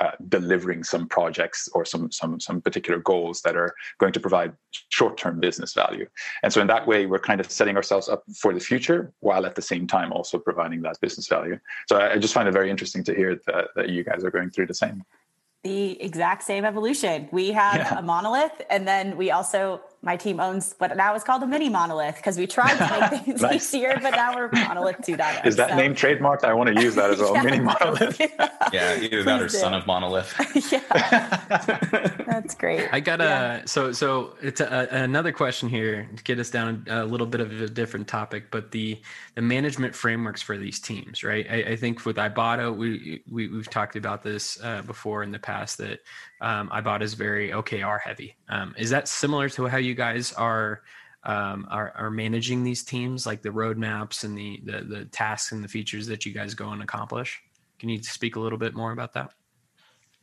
uh, 0.00 0.12
delivering 0.28 0.82
some 0.82 1.06
projects 1.06 1.68
or 1.74 1.84
some 1.84 2.10
some 2.10 2.40
some 2.40 2.60
particular 2.62 2.98
goals 2.98 3.42
that 3.42 3.54
are 3.54 3.74
going 3.98 4.12
to 4.12 4.20
provide 4.20 4.52
short-term 4.88 5.40
business 5.40 5.74
value. 5.74 6.06
And 6.42 6.50
so 6.52 6.60
in 6.60 6.66
that 6.68 6.86
way, 6.86 7.04
we're 7.04 7.18
kind 7.18 7.40
of 7.40 7.50
setting 7.50 7.76
ourselves 7.76 8.08
up 8.08 8.22
for 8.34 8.54
the 8.54 8.60
future 8.60 9.12
while 9.20 9.44
at 9.44 9.54
the 9.54 9.62
same 9.62 9.86
time 9.86 10.10
also 10.10 10.38
providing 10.38 10.80
that 10.82 10.98
business 11.00 11.28
value. 11.28 11.58
So 11.88 11.98
I, 11.98 12.12
I 12.12 12.18
just 12.18 12.32
find 12.32 12.48
it 12.48 12.52
very 12.52 12.70
interesting 12.70 13.04
to 13.04 13.14
hear 13.14 13.40
that, 13.46 13.68
that 13.76 13.88
you 13.90 14.04
guys 14.04 14.24
are 14.24 14.30
going 14.30 14.50
through 14.50 14.68
the 14.68 14.74
same 14.74 15.04
the 15.64 16.02
exact 16.02 16.42
same 16.42 16.64
evolution. 16.64 17.28
We 17.30 17.52
have 17.52 17.76
yeah. 17.76 17.98
a 17.98 18.02
monolith, 18.02 18.62
and 18.68 18.88
then 18.88 19.16
we 19.16 19.30
also 19.30 19.80
my 20.04 20.16
team 20.16 20.40
owns 20.40 20.74
what 20.78 20.96
now 20.96 21.14
is 21.14 21.22
called 21.22 21.42
a 21.44 21.46
mini 21.46 21.68
monolith 21.68 22.16
because 22.16 22.36
we 22.36 22.46
tried 22.46 22.76
to 22.76 23.10
make 23.10 23.22
things 23.24 23.40
nice. 23.40 23.72
easier, 23.72 23.98
but 24.02 24.10
now 24.10 24.34
we're 24.34 24.50
monolith 24.50 24.98
2.0. 24.98 25.46
Is 25.46 25.54
that 25.56 25.70
so. 25.70 25.76
name 25.76 25.94
trademarked? 25.94 26.42
I 26.42 26.52
want 26.54 26.74
to 26.74 26.82
use 26.82 26.96
that 26.96 27.10
as 27.10 27.20
well. 27.20 27.34
yeah. 27.34 27.42
Mini 27.42 27.60
monolith. 27.60 28.20
yeah, 28.72 28.98
either 29.00 29.22
that 29.22 29.40
or 29.40 29.46
do. 29.46 29.48
son 29.48 29.74
of 29.74 29.86
monolith. 29.86 30.34
yeah, 30.72 30.80
that's 32.26 32.54
great. 32.56 32.88
I 32.92 32.98
got 32.98 33.20
a 33.20 33.24
yeah. 33.24 33.62
so 33.66 33.92
so 33.92 34.34
it's 34.42 34.60
a, 34.60 34.88
another 34.90 35.30
question 35.30 35.68
here 35.68 36.08
to 36.16 36.22
get 36.24 36.40
us 36.40 36.50
down 36.50 36.84
a 36.88 37.04
little 37.04 37.26
bit 37.26 37.40
of 37.40 37.52
a 37.62 37.68
different 37.68 38.08
topic, 38.08 38.50
but 38.50 38.72
the 38.72 39.00
the 39.36 39.42
management 39.42 39.94
frameworks 39.94 40.42
for 40.42 40.58
these 40.58 40.80
teams, 40.80 41.22
right? 41.22 41.46
I, 41.48 41.72
I 41.72 41.76
think 41.76 42.04
with 42.04 42.16
Ibotta, 42.16 42.74
we, 42.76 43.22
we 43.30 43.48
we've 43.48 43.70
talked 43.70 43.94
about 43.94 44.22
this 44.22 44.58
uh, 44.62 44.82
before 44.82 45.22
in 45.22 45.30
the 45.30 45.38
past 45.38 45.78
that 45.78 46.00
um, 46.40 46.68
Ibotta 46.70 47.02
is 47.02 47.14
very 47.14 47.50
OKR 47.50 48.00
heavy. 48.00 48.36
Um, 48.48 48.74
is 48.76 48.90
that 48.90 49.06
similar 49.08 49.48
to 49.50 49.68
how 49.68 49.78
you 49.78 49.91
guys 49.94 50.32
are, 50.32 50.82
um, 51.24 51.66
are 51.70 51.92
are 51.96 52.10
managing 52.10 52.64
these 52.64 52.82
teams, 52.82 53.26
like 53.26 53.42
the 53.42 53.50
roadmaps 53.50 54.24
and 54.24 54.36
the, 54.36 54.60
the 54.64 54.82
the 54.82 55.04
tasks 55.06 55.52
and 55.52 55.62
the 55.62 55.68
features 55.68 56.06
that 56.08 56.26
you 56.26 56.32
guys 56.32 56.54
go 56.54 56.70
and 56.70 56.82
accomplish? 56.82 57.40
Can 57.78 57.88
you 57.88 58.02
speak 58.02 58.36
a 58.36 58.40
little 58.40 58.58
bit 58.58 58.74
more 58.74 58.92
about 58.92 59.12
that? 59.14 59.32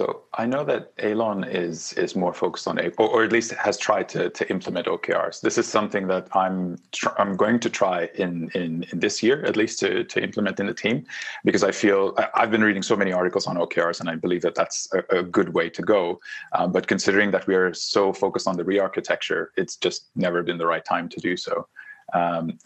So 0.01 0.21
I 0.35 0.45
know 0.45 0.63
that 0.63 0.93
Elon 0.99 1.43
is 1.43 1.91
is 1.93 2.15
more 2.15 2.33
focused 2.33 2.69
on, 2.69 2.79
or, 2.79 3.09
or 3.09 3.23
at 3.25 3.33
least 3.33 3.51
has 3.51 3.77
tried 3.77 4.07
to, 4.09 4.29
to 4.29 4.49
implement 4.49 4.87
OKRs. 4.87 5.41
This 5.41 5.57
is 5.57 5.67
something 5.67 6.07
that 6.07 6.33
I'm 6.33 6.77
tr- 6.93 7.17
I'm 7.17 7.35
going 7.35 7.59
to 7.59 7.69
try 7.69 8.09
in, 8.15 8.49
in 8.55 8.85
in 8.93 8.99
this 9.01 9.21
year 9.21 9.43
at 9.43 9.57
least 9.57 9.77
to 9.79 10.05
to 10.05 10.23
implement 10.23 10.61
in 10.61 10.67
the 10.67 10.73
team, 10.73 11.05
because 11.43 11.65
I 11.65 11.71
feel 11.71 12.17
I've 12.33 12.49
been 12.49 12.63
reading 12.63 12.81
so 12.81 12.95
many 12.95 13.11
articles 13.11 13.45
on 13.45 13.57
OKRs, 13.57 13.99
and 13.99 14.09
I 14.09 14.15
believe 14.15 14.41
that 14.43 14.55
that's 14.55 14.87
a, 14.93 15.19
a 15.19 15.23
good 15.23 15.53
way 15.53 15.69
to 15.69 15.81
go. 15.81 16.21
Um, 16.53 16.71
but 16.71 16.87
considering 16.87 17.31
that 17.31 17.45
we 17.45 17.55
are 17.55 17.73
so 17.73 18.13
focused 18.13 18.47
on 18.47 18.55
the 18.55 18.63
re-architecture, 18.63 19.51
it's 19.57 19.75
just 19.75 20.11
never 20.15 20.43
been 20.43 20.57
the 20.57 20.65
right 20.65 20.85
time 20.85 21.09
to 21.09 21.19
do 21.19 21.35
so. 21.35 21.67
Um, 22.13 22.57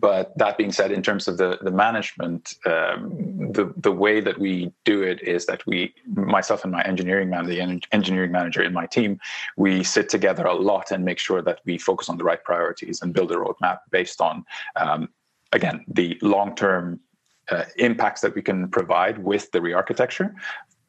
but 0.00 0.36
that 0.38 0.56
being 0.56 0.72
said, 0.72 0.90
in 0.90 1.02
terms 1.02 1.28
of 1.28 1.36
the 1.36 1.58
the 1.60 1.70
management, 1.70 2.54
um, 2.64 3.52
the 3.52 3.72
the 3.76 3.92
way 3.92 4.20
that 4.20 4.38
we 4.38 4.72
do 4.84 5.02
it 5.02 5.22
is 5.22 5.44
that 5.46 5.66
we, 5.66 5.94
myself 6.14 6.64
and 6.64 6.72
my 6.72 6.82
engineering 6.82 7.28
manager, 7.28 7.54
the 7.54 7.82
engineering 7.92 8.32
manager 8.32 8.62
in 8.62 8.72
my 8.72 8.86
team, 8.86 9.20
we 9.56 9.82
sit 9.82 10.08
together 10.08 10.44
a 10.44 10.54
lot 10.54 10.90
and 10.90 11.04
make 11.04 11.18
sure 11.18 11.42
that 11.42 11.60
we 11.66 11.76
focus 11.76 12.08
on 12.08 12.16
the 12.16 12.24
right 12.24 12.42
priorities 12.42 13.02
and 13.02 13.12
build 13.12 13.30
a 13.32 13.36
roadmap 13.36 13.80
based 13.90 14.20
on, 14.20 14.44
um, 14.76 15.08
again, 15.52 15.84
the 15.88 16.18
long 16.22 16.54
term 16.54 16.98
uh, 17.50 17.64
impacts 17.76 18.22
that 18.22 18.34
we 18.34 18.40
can 18.40 18.68
provide 18.68 19.18
with 19.18 19.50
the 19.50 19.60
re-architecture 19.60 20.34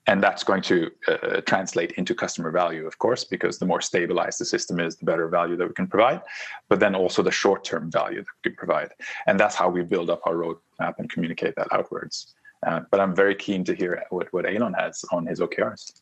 and 0.07 0.21
that's 0.21 0.43
going 0.43 0.61
to 0.61 0.91
uh, 1.07 1.41
translate 1.41 1.91
into 1.93 2.13
customer 2.13 2.51
value 2.51 2.85
of 2.85 2.97
course 2.97 3.23
because 3.23 3.57
the 3.57 3.65
more 3.65 3.81
stabilized 3.81 4.39
the 4.39 4.45
system 4.45 4.79
is 4.79 4.97
the 4.97 5.05
better 5.05 5.27
value 5.27 5.55
that 5.55 5.67
we 5.67 5.73
can 5.73 5.87
provide 5.87 6.21
but 6.69 6.79
then 6.79 6.95
also 6.95 7.21
the 7.21 7.31
short 7.31 7.63
term 7.63 7.91
value 7.91 8.19
that 8.19 8.27
we 8.43 8.49
can 8.49 8.57
provide. 8.57 8.91
And 9.27 9.39
that's 9.39 9.55
how 9.55 9.69
we 9.69 9.83
build 9.83 10.09
up 10.09 10.21
our 10.25 10.35
roadmap 10.35 10.95
and 10.97 11.09
communicate 11.09 11.55
that 11.55 11.67
outwards. 11.71 12.33
Uh, 12.65 12.81
but 12.91 12.99
i'm 13.01 13.13
very 13.13 13.35
keen 13.35 13.63
to 13.65 13.75
hear 13.75 14.01
what, 14.09 14.31
what 14.31 14.45
elon 14.45 14.73
has 14.73 15.03
on 15.11 15.25
his 15.25 15.41
okrs 15.41 16.01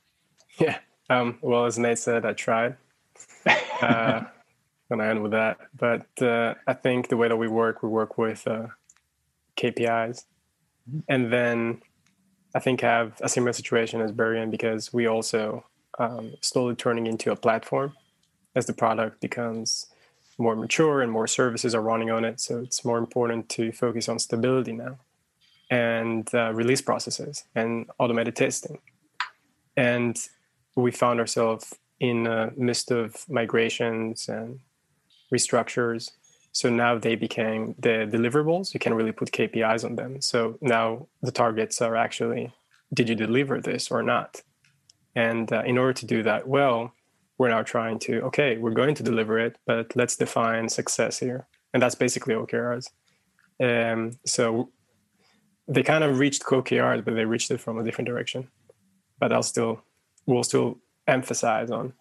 yeah 0.60 0.78
um, 1.10 1.40
well 1.42 1.66
as 1.66 1.80
nate 1.80 1.98
said 1.98 2.24
i 2.24 2.34
tried 2.34 2.78
uh, 3.82 4.22
and 4.92 5.02
i 5.02 5.08
end 5.08 5.24
with 5.24 5.32
that. 5.32 5.58
But 5.76 6.06
uh, 6.22 6.54
i 6.68 6.74
think 6.74 7.08
the 7.08 7.18
way 7.18 7.28
that 7.30 7.36
we 7.36 7.48
work 7.48 7.82
we 7.82 7.90
work 7.90 8.20
with 8.20 8.48
uh, 8.48 8.68
kpis 9.58 10.26
mm-hmm. 10.88 11.00
and 11.10 11.34
then 11.34 11.82
I 12.54 12.60
think 12.60 12.82
have 12.82 13.14
a 13.22 13.30
similar 13.30 13.54
situation 13.54 14.02
as 14.02 14.12
Burian 14.12 14.52
because 14.52 14.92
we 14.92 15.08
also 15.08 15.66
um, 16.00 16.34
slowly 16.42 16.76
turning 16.76 17.08
into 17.08 17.32
a 17.32 17.36
platform 17.36 17.94
as 18.56 18.66
the 18.66 18.74
product 18.74 19.22
becomes 19.22 19.88
more 20.38 20.56
mature 20.56 21.02
and 21.02 21.12
more 21.12 21.28
services 21.28 21.74
are 21.76 21.82
running 21.82 22.12
on 22.12 22.26
it. 22.26 22.40
So 22.40 22.60
it's 22.60 22.84
more 22.84 22.98
important 22.98 23.48
to 23.50 23.72
focus 23.72 24.10
on 24.10 24.20
stability 24.20 24.74
now 24.74 24.98
and 25.70 26.28
uh, 26.34 26.52
release 26.54 26.82
processes 26.82 27.46
and 27.56 27.90
automated 28.00 28.36
testing. 28.36 28.80
And 29.78 30.18
we 30.76 30.92
found 30.92 31.20
ourselves 31.20 31.76
in 32.00 32.28
a 32.28 32.52
midst 32.58 32.92
of 32.92 33.30
migrations 33.30 34.28
and 34.28 34.60
restructures 35.34 36.12
so 36.52 36.70
now 36.70 36.98
they 36.98 37.16
became 37.16 37.76
the 37.80 38.08
deliverables. 38.12 38.74
You 38.74 38.80
can 38.80 38.94
really 38.94 39.12
put 39.12 39.32
KPIs 39.32 39.86
on 39.86 39.96
them. 39.96 40.22
So 40.22 40.58
now 40.62 41.08
the 41.22 41.32
targets 41.32 41.82
are 41.82 41.96
actually, 41.96 42.54
did 42.94 43.08
you 43.08 43.16
deliver 43.16 43.62
this 43.62 43.90
or 43.90 44.04
not? 44.04 44.42
And 45.16 45.52
uh, 45.52 45.64
in 45.66 45.78
order 45.78 45.94
to 45.94 46.06
do 46.06 46.24
that 46.24 46.48
well, 46.48 46.94
we're 47.38 47.50
now 47.50 47.64
trying 47.64 48.00
to, 48.00 48.22
okay, 48.24 48.58
we're 48.58 48.72
going 48.72 48.96
to 48.96 49.04
deliver 49.04 49.40
it, 49.40 49.58
but 49.66 49.96
let's 49.96 50.16
define 50.16 50.70
success 50.70 51.20
here. 51.20 51.48
And 51.74 51.82
that's 51.82 51.96
basically 51.96 52.36
OKRs. 52.36 52.90
Um, 53.62 54.20
so 54.26 54.70
they 55.68 55.84
kind 55.84 56.04
of 56.04 56.20
reached 56.20 56.44
OKRs, 56.44 57.04
but 57.06 57.16
they 57.16 57.26
reached 57.26 57.50
it 57.50 57.60
from 57.60 57.80
a 57.80 57.84
different 57.84 58.08
direction. 58.08 58.50
But 59.20 59.32
I'll 59.32 59.44
still, 59.44 59.82
we'll 60.26 60.44
still 60.44 60.80
emphasize 61.08 61.72
on 61.72 61.94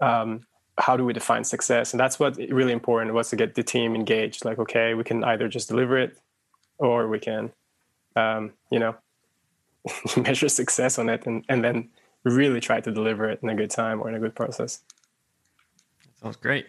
um, 0.00 0.46
how 0.78 0.96
do 0.96 1.04
we 1.04 1.12
define 1.12 1.44
success? 1.44 1.92
And 1.92 2.00
that's 2.00 2.18
what 2.18 2.36
really 2.36 2.72
important 2.72 3.14
was 3.14 3.30
to 3.30 3.36
get 3.36 3.54
the 3.54 3.62
team 3.62 3.94
engaged. 3.94 4.44
Like 4.44 4.58
okay 4.58 4.94
we 4.94 5.04
can 5.04 5.24
either 5.24 5.48
just 5.48 5.68
deliver 5.68 5.98
it 5.98 6.18
or 6.78 7.08
we 7.08 7.18
can 7.18 7.52
um, 8.16 8.52
you 8.70 8.78
know 8.78 8.96
measure 10.16 10.48
success 10.48 10.98
on 10.98 11.08
it 11.08 11.26
and, 11.26 11.44
and 11.48 11.64
then 11.64 11.88
really 12.24 12.60
try 12.60 12.80
to 12.80 12.90
deliver 12.90 13.28
it 13.28 13.40
in 13.42 13.48
a 13.48 13.54
good 13.54 13.70
time 13.70 14.00
or 14.00 14.08
in 14.08 14.14
a 14.14 14.20
good 14.20 14.34
process. 14.34 14.80
Sounds 16.22 16.36
great. 16.36 16.66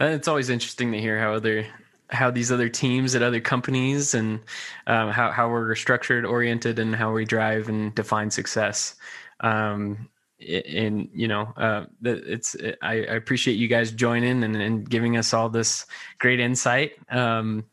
Uh, 0.00 0.06
it's 0.06 0.28
always 0.28 0.48
interesting 0.48 0.92
to 0.92 1.00
hear 1.00 1.20
how 1.20 1.34
other 1.34 1.66
how 2.12 2.30
these 2.30 2.52
other 2.52 2.68
teams 2.68 3.14
at 3.14 3.22
other 3.22 3.40
companies 3.40 4.14
and 4.14 4.40
um, 4.86 5.10
how, 5.10 5.30
how 5.30 5.48
we're 5.48 5.74
structured 5.74 6.26
oriented 6.26 6.78
and 6.78 6.94
how 6.94 7.10
we 7.10 7.24
drive 7.24 7.68
and 7.68 7.94
define 7.94 8.30
success. 8.30 8.94
Um, 9.40 10.08
and 10.48 11.08
you 11.12 11.28
know 11.28 11.52
uh, 11.56 11.84
it's 12.02 12.56
I, 12.82 12.94
appreciate 12.94 13.54
you 13.54 13.68
guys 13.68 13.90
joining 13.92 14.44
and, 14.44 14.56
and, 14.56 14.88
giving 14.88 15.16
us 15.16 15.32
all 15.32 15.48
this 15.48 15.86
great 16.18 16.40
insight. 16.40 16.92
Um, 17.10 17.64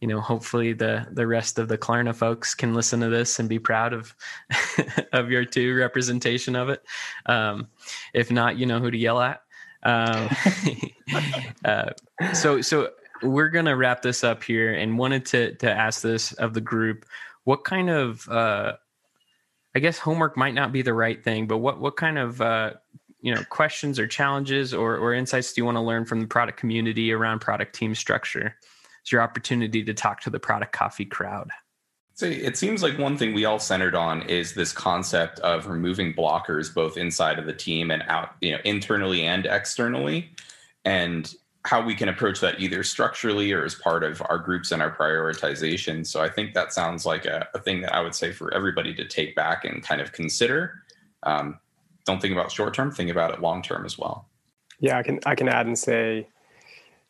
you 0.00 0.08
know 0.08 0.20
hopefully 0.20 0.72
the 0.72 1.06
the 1.12 1.26
rest 1.26 1.58
of 1.58 1.68
the 1.68 1.78
klarna 1.78 2.14
folks 2.14 2.54
can 2.54 2.74
listen 2.74 3.00
to 3.00 3.08
this 3.08 3.38
and 3.38 3.48
be 3.48 3.58
proud 3.58 3.92
of 3.92 4.14
of 5.12 5.30
your 5.30 5.44
two 5.44 5.76
representation 5.76 6.54
of 6.56 6.68
it. 6.68 6.82
Um, 7.26 7.68
if 8.12 8.30
not 8.30 8.56
you 8.56 8.66
know 8.66 8.80
who 8.80 8.90
to 8.90 8.98
yell 8.98 9.20
at. 9.20 9.42
Um, 9.82 10.28
uh, 11.64 11.90
so 12.34 12.60
so 12.60 12.90
we're 13.22 13.48
gonna 13.48 13.76
wrap 13.76 14.02
this 14.02 14.24
up 14.24 14.42
here 14.42 14.74
and 14.74 14.98
wanted 14.98 15.24
to 15.26 15.54
to 15.56 15.70
ask 15.70 16.02
this 16.02 16.32
of 16.32 16.54
the 16.54 16.60
group. 16.60 17.06
What 17.44 17.64
kind 17.64 17.88
of 17.88 18.28
uh, 18.28 18.74
I 19.76 19.78
guess 19.78 19.98
homework 19.98 20.38
might 20.38 20.54
not 20.54 20.72
be 20.72 20.80
the 20.80 20.94
right 20.94 21.22
thing, 21.22 21.46
but 21.46 21.58
what 21.58 21.78
what 21.78 21.98
kind 21.98 22.16
of 22.16 22.40
uh, 22.40 22.72
you 23.20 23.34
know 23.34 23.42
questions 23.50 23.98
or 23.98 24.06
challenges 24.06 24.72
or, 24.72 24.96
or 24.96 25.12
insights 25.12 25.52
do 25.52 25.60
you 25.60 25.66
want 25.66 25.76
to 25.76 25.82
learn 25.82 26.06
from 26.06 26.22
the 26.22 26.26
product 26.26 26.58
community 26.58 27.12
around 27.12 27.40
product 27.40 27.74
team 27.74 27.94
structure? 27.94 28.56
It's 29.02 29.12
your 29.12 29.20
opportunity 29.20 29.84
to 29.84 29.92
talk 29.92 30.22
to 30.22 30.30
the 30.30 30.40
product 30.40 30.72
coffee 30.72 31.04
crowd. 31.04 31.50
So 32.14 32.24
it 32.24 32.56
seems 32.56 32.82
like 32.82 32.96
one 32.96 33.18
thing 33.18 33.34
we 33.34 33.44
all 33.44 33.58
centered 33.58 33.94
on 33.94 34.22
is 34.22 34.54
this 34.54 34.72
concept 34.72 35.40
of 35.40 35.66
removing 35.66 36.14
blockers 36.14 36.72
both 36.72 36.96
inside 36.96 37.38
of 37.38 37.44
the 37.44 37.52
team 37.52 37.90
and 37.90 38.02
out, 38.08 38.30
you 38.40 38.52
know, 38.52 38.58
internally 38.64 39.26
and 39.26 39.44
externally. 39.44 40.30
And 40.86 41.30
how 41.66 41.84
we 41.84 41.96
can 41.96 42.08
approach 42.08 42.38
that 42.40 42.60
either 42.60 42.84
structurally 42.84 43.52
or 43.52 43.64
as 43.64 43.74
part 43.74 44.04
of 44.04 44.22
our 44.28 44.38
groups 44.38 44.70
and 44.70 44.80
our 44.80 44.94
prioritization. 44.96 46.06
So 46.06 46.22
I 46.22 46.28
think 46.28 46.54
that 46.54 46.72
sounds 46.72 47.04
like 47.04 47.26
a, 47.26 47.48
a 47.54 47.58
thing 47.58 47.80
that 47.80 47.92
I 47.92 48.00
would 48.00 48.14
say 48.14 48.32
for 48.32 48.54
everybody 48.54 48.94
to 48.94 49.04
take 49.04 49.34
back 49.34 49.64
and 49.64 49.82
kind 49.82 50.00
of 50.00 50.12
consider. 50.12 50.82
Um, 51.24 51.58
don't 52.04 52.22
think 52.22 52.32
about 52.32 52.52
short 52.52 52.72
term, 52.72 52.92
think 52.92 53.10
about 53.10 53.34
it 53.34 53.40
long 53.40 53.62
term 53.62 53.84
as 53.84 53.98
well. 53.98 54.28
Yeah, 54.78 54.96
I 54.98 55.02
can 55.02 55.18
I 55.26 55.34
can 55.34 55.48
add 55.48 55.66
and 55.66 55.76
say, 55.76 56.28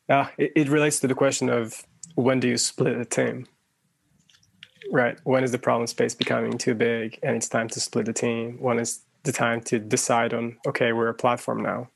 uh, 0.08 0.26
it, 0.38 0.52
it 0.56 0.68
relates 0.68 1.00
to 1.00 1.06
the 1.06 1.14
question 1.14 1.50
of 1.50 1.84
when 2.14 2.40
do 2.40 2.48
you 2.48 2.56
split 2.56 2.96
a 2.96 3.04
team? 3.04 3.46
Right. 4.90 5.18
When 5.24 5.44
is 5.44 5.52
the 5.52 5.58
problem 5.58 5.86
space 5.86 6.14
becoming 6.14 6.56
too 6.56 6.74
big 6.74 7.18
and 7.22 7.36
it's 7.36 7.48
time 7.48 7.68
to 7.68 7.80
split 7.80 8.06
the 8.06 8.12
team? 8.14 8.56
When 8.58 8.78
is 8.78 9.00
the 9.24 9.32
time 9.32 9.60
to 9.62 9.78
decide 9.78 10.32
on 10.32 10.56
okay, 10.66 10.92
we're 10.92 11.08
a 11.08 11.14
platform 11.14 11.62
now 11.62 11.90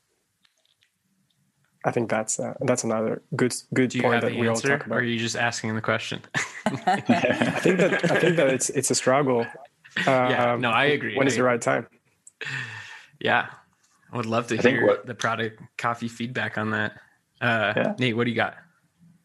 I 1.83 1.91
think 1.91 2.09
that's 2.09 2.39
uh, 2.39 2.53
that's 2.61 2.83
another 2.83 3.21
good 3.35 3.55
good 3.73 3.91
point 3.99 4.21
that 4.21 4.35
we 4.35 4.47
all 4.47 4.55
talk 4.55 4.85
about. 4.85 4.97
Or 4.97 4.99
are 4.99 5.03
you 5.03 5.17
just 5.17 5.35
asking 5.35 5.73
the 5.75 5.81
question? 5.81 6.21
I 6.65 7.59
think 7.59 7.79
that 7.79 8.11
I 8.11 8.19
think 8.19 8.35
that 8.37 8.47
it's 8.47 8.69
it's 8.69 8.91
a 8.91 8.95
struggle 8.95 9.45
yeah, 10.05 10.57
no, 10.59 10.69
I 10.69 10.85
agree. 10.85 11.17
When 11.17 11.27
is 11.27 11.35
the 11.35 11.43
right 11.43 11.61
time? 11.61 11.87
Yeah, 13.19 13.47
I 14.11 14.17
would 14.17 14.25
love 14.25 14.47
to 14.47 14.57
I 14.57 14.61
hear 14.61 14.87
what, 14.87 15.05
the 15.05 15.15
product 15.15 15.61
coffee 15.77 16.07
feedback 16.07 16.57
on 16.57 16.71
that. 16.71 16.93
Uh, 17.39 17.73
yeah. 17.75 17.93
Nate, 17.99 18.17
what 18.17 18.25
do 18.25 18.29
you 18.29 18.35
got? 18.35 18.55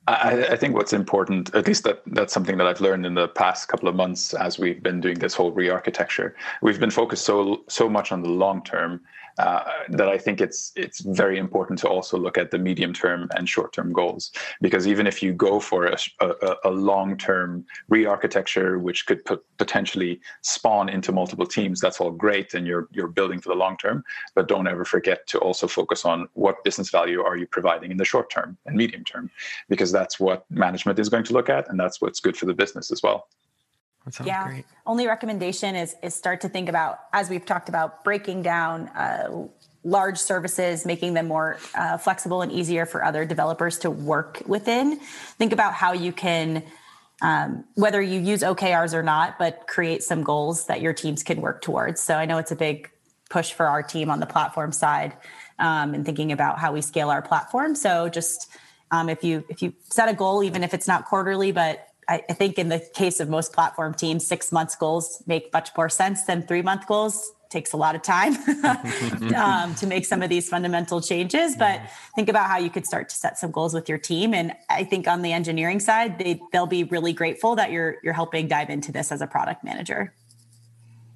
I, 0.08 0.46
I, 0.50 0.56
think 0.56 0.76
what's 0.76 0.92
important, 0.92 1.52
at 1.52 1.66
least 1.66 1.82
that 1.82 2.00
that's 2.06 2.32
something 2.32 2.58
that 2.58 2.66
I've 2.66 2.80
learned 2.80 3.04
in 3.04 3.14
the 3.14 3.26
past 3.26 3.66
couple 3.66 3.88
of 3.88 3.96
months 3.96 4.34
as 4.34 4.56
we've 4.56 4.80
been 4.80 5.00
doing 5.00 5.18
this 5.18 5.34
whole 5.34 5.50
re-architecture. 5.50 6.36
We've 6.62 6.78
been 6.78 6.92
focused 6.92 7.24
so 7.24 7.64
so 7.68 7.88
much 7.88 8.12
on 8.12 8.22
the 8.22 8.28
long 8.28 8.62
term 8.62 9.00
uh, 9.38 9.62
that 9.90 10.08
I 10.08 10.18
think 10.18 10.40
it's 10.40 10.72
it's 10.76 11.00
very 11.00 11.38
important 11.38 11.78
to 11.80 11.88
also 11.88 12.18
look 12.18 12.38
at 12.38 12.50
the 12.50 12.58
medium 12.58 12.92
term 12.92 13.28
and 13.36 13.48
short 13.48 13.72
term 13.72 13.92
goals. 13.92 14.32
Because 14.60 14.86
even 14.86 15.06
if 15.06 15.22
you 15.22 15.32
go 15.32 15.60
for 15.60 15.86
a, 15.86 15.98
a, 16.20 16.56
a 16.64 16.70
long 16.70 17.16
term 17.16 17.64
re-architecture 17.88 18.78
which 18.78 19.06
could 19.06 19.24
put, 19.24 19.44
potentially 19.58 20.20
spawn 20.42 20.88
into 20.88 21.12
multiple 21.12 21.46
teams, 21.46 21.80
that's 21.80 22.00
all 22.00 22.10
great 22.10 22.54
and 22.54 22.66
you're 22.66 22.88
you're 22.92 23.08
building 23.08 23.40
for 23.40 23.50
the 23.50 23.54
long 23.54 23.76
term. 23.76 24.02
But 24.34 24.48
don't 24.48 24.66
ever 24.66 24.84
forget 24.84 25.26
to 25.28 25.38
also 25.38 25.66
focus 25.66 26.04
on 26.04 26.28
what 26.34 26.64
business 26.64 26.90
value 26.90 27.22
are 27.22 27.36
you 27.36 27.46
providing 27.46 27.90
in 27.90 27.96
the 27.96 28.04
short 28.04 28.30
term 28.30 28.56
and 28.66 28.76
medium 28.76 29.04
term 29.04 29.30
because 29.68 29.92
that's 29.92 30.18
what 30.18 30.44
management 30.50 30.98
is 30.98 31.08
going 31.08 31.24
to 31.24 31.32
look 31.32 31.48
at 31.48 31.68
and 31.68 31.78
that's 31.78 32.00
what's 32.00 32.20
good 32.20 32.36
for 32.36 32.46
the 32.46 32.54
business 32.54 32.90
as 32.90 33.02
well 33.02 33.28
yeah. 34.24 34.46
Great. 34.46 34.64
Only 34.86 35.06
recommendation 35.06 35.74
is 35.74 35.94
is 36.02 36.14
start 36.14 36.40
to 36.42 36.48
think 36.48 36.68
about 36.68 36.98
as 37.12 37.28
we've 37.28 37.44
talked 37.44 37.68
about 37.68 38.04
breaking 38.04 38.42
down 38.42 38.88
uh, 38.88 39.48
large 39.84 40.18
services, 40.18 40.84
making 40.84 41.14
them 41.14 41.28
more 41.28 41.58
uh, 41.74 41.98
flexible 41.98 42.42
and 42.42 42.52
easier 42.52 42.86
for 42.86 43.04
other 43.04 43.24
developers 43.24 43.78
to 43.78 43.90
work 43.90 44.42
within. 44.46 44.98
Think 45.38 45.52
about 45.52 45.74
how 45.74 45.92
you 45.92 46.12
can. 46.12 46.62
Um, 47.22 47.64
whether 47.76 48.02
you 48.02 48.20
use 48.20 48.42
OKRs 48.42 48.92
or 48.92 49.02
not, 49.02 49.38
but 49.38 49.66
create 49.66 50.02
some 50.02 50.22
goals 50.22 50.66
that 50.66 50.82
your 50.82 50.92
teams 50.92 51.22
can 51.22 51.40
work 51.40 51.62
towards. 51.62 51.98
So 52.02 52.14
I 52.14 52.26
know 52.26 52.36
it's 52.36 52.50
a 52.50 52.56
big 52.56 52.90
push 53.30 53.52
for 53.52 53.64
our 53.66 53.82
team 53.82 54.10
on 54.10 54.20
the 54.20 54.26
platform 54.26 54.70
side 54.70 55.16
um, 55.58 55.94
and 55.94 56.04
thinking 56.04 56.32
about 56.32 56.58
how 56.58 56.72
we 56.72 56.82
scale 56.82 57.08
our 57.08 57.22
platform. 57.22 57.74
So 57.74 58.10
just 58.10 58.50
um, 58.90 59.08
if 59.08 59.24
you 59.24 59.44
if 59.48 59.62
you 59.62 59.72
set 59.84 60.08
a 60.08 60.14
goal, 60.14 60.42
even 60.42 60.62
if 60.62 60.74
it's 60.74 60.86
not 60.86 61.06
quarterly, 61.06 61.52
but 61.52 61.88
I, 62.08 62.22
I 62.28 62.32
think 62.32 62.58
in 62.58 62.68
the 62.68 62.78
case 62.94 63.20
of 63.20 63.28
most 63.28 63.52
platform 63.52 63.94
teams, 63.94 64.26
six 64.26 64.52
months 64.52 64.76
goals 64.76 65.22
make 65.26 65.52
much 65.52 65.70
more 65.76 65.88
sense 65.88 66.24
than 66.24 66.46
three 66.46 66.62
month 66.62 66.86
goals. 66.86 67.32
Takes 67.48 67.72
a 67.72 67.76
lot 67.76 67.94
of 67.94 68.02
time 68.02 68.34
um, 69.36 69.74
to 69.76 69.86
make 69.86 70.04
some 70.04 70.20
of 70.20 70.28
these 70.28 70.48
fundamental 70.48 71.00
changes 71.00 71.54
but 71.56 71.80
think 72.16 72.28
about 72.28 72.48
how 72.50 72.58
you 72.58 72.68
could 72.68 72.84
start 72.84 73.08
to 73.08 73.14
set 73.14 73.38
some 73.38 73.52
goals 73.52 73.72
with 73.72 73.88
your 73.88 73.98
team. 73.98 74.34
And 74.34 74.52
i 74.68 74.82
think 74.82 75.06
on 75.06 75.22
the 75.22 75.32
engineering 75.32 75.78
side 75.78 76.18
they, 76.18 76.40
they'll 76.52 76.66
be 76.66 76.82
really 76.84 77.12
grateful 77.12 77.54
that 77.54 77.70
you're 77.70 77.96
you're 78.02 78.14
helping 78.14 78.48
dive 78.48 78.68
into 78.68 78.90
this 78.90 79.12
as 79.12 79.20
a 79.20 79.28
product 79.28 79.62
manager. 79.62 80.12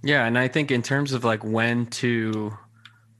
Yeah 0.04 0.24
and 0.24 0.38
i 0.38 0.46
think 0.46 0.70
in 0.70 0.82
terms 0.82 1.12
of 1.12 1.24
like 1.24 1.42
when 1.42 1.86
to 1.86 2.56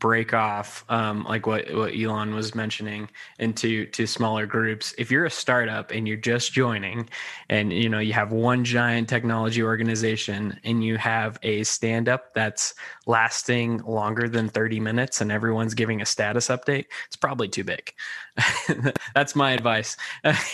break 0.01 0.35
off 0.35 0.85
um, 0.89 1.25
like 1.25 1.47
what, 1.47 1.73
what 1.73 1.95
elon 1.95 2.35
was 2.35 2.55
mentioning 2.55 3.09
into 3.39 3.87
to 3.87 4.07
smaller 4.07 4.47
groups. 4.47 4.95
If 4.99 5.11
you're 5.11 5.27
a 5.27 5.31
startup 5.31 5.93
and 5.93 6.09
you're 6.09 6.17
just 6.17 6.53
joining 6.53 7.09
and 7.49 7.73
you 7.73 7.89
know 7.89 8.01
you 8.01 8.13
have 8.15 8.33
one 8.33 8.65
giant 8.65 9.09
technology 9.09 9.63
organization 9.63 10.59
and 10.65 10.83
you 10.83 10.97
have 10.97 11.39
a 11.43 11.63
stand 11.65 12.09
up 12.09 12.35
that's 12.35 12.75
lasting 13.07 13.79
longer 13.79 14.29
than 14.29 14.49
30 14.49 14.81
minutes 14.81 15.21
and 15.21 15.31
everyone's 15.31 15.75
giving 15.75 16.01
a 16.01 16.07
status 16.07 16.49
update 16.49 16.87
it's 17.07 17.17
probably 17.17 17.49
too 17.49 17.65
big 17.65 17.93
That's 19.15 19.35
my 19.35 19.53
advice. 19.53 19.97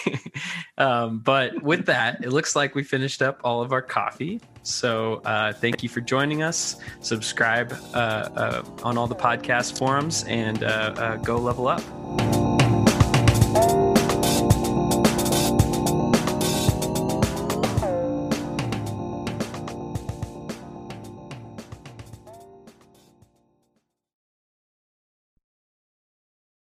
um, 0.78 1.18
but 1.18 1.62
with 1.62 1.86
that, 1.86 2.24
it 2.24 2.30
looks 2.30 2.56
like 2.56 2.74
we 2.74 2.82
finished 2.82 3.22
up 3.22 3.40
all 3.44 3.62
of 3.62 3.72
our 3.72 3.82
coffee. 3.82 4.40
So 4.62 5.22
uh, 5.24 5.52
thank 5.52 5.82
you 5.82 5.88
for 5.88 6.00
joining 6.00 6.42
us. 6.42 6.76
Subscribe 7.00 7.72
uh, 7.94 7.96
uh, 7.96 8.62
on 8.82 8.98
all 8.98 9.06
the 9.06 9.14
podcast 9.14 9.78
forums 9.78 10.24
and 10.24 10.64
uh, 10.64 10.94
uh, 10.96 11.16
go 11.16 11.36
level 11.36 11.68
up. 11.68 11.82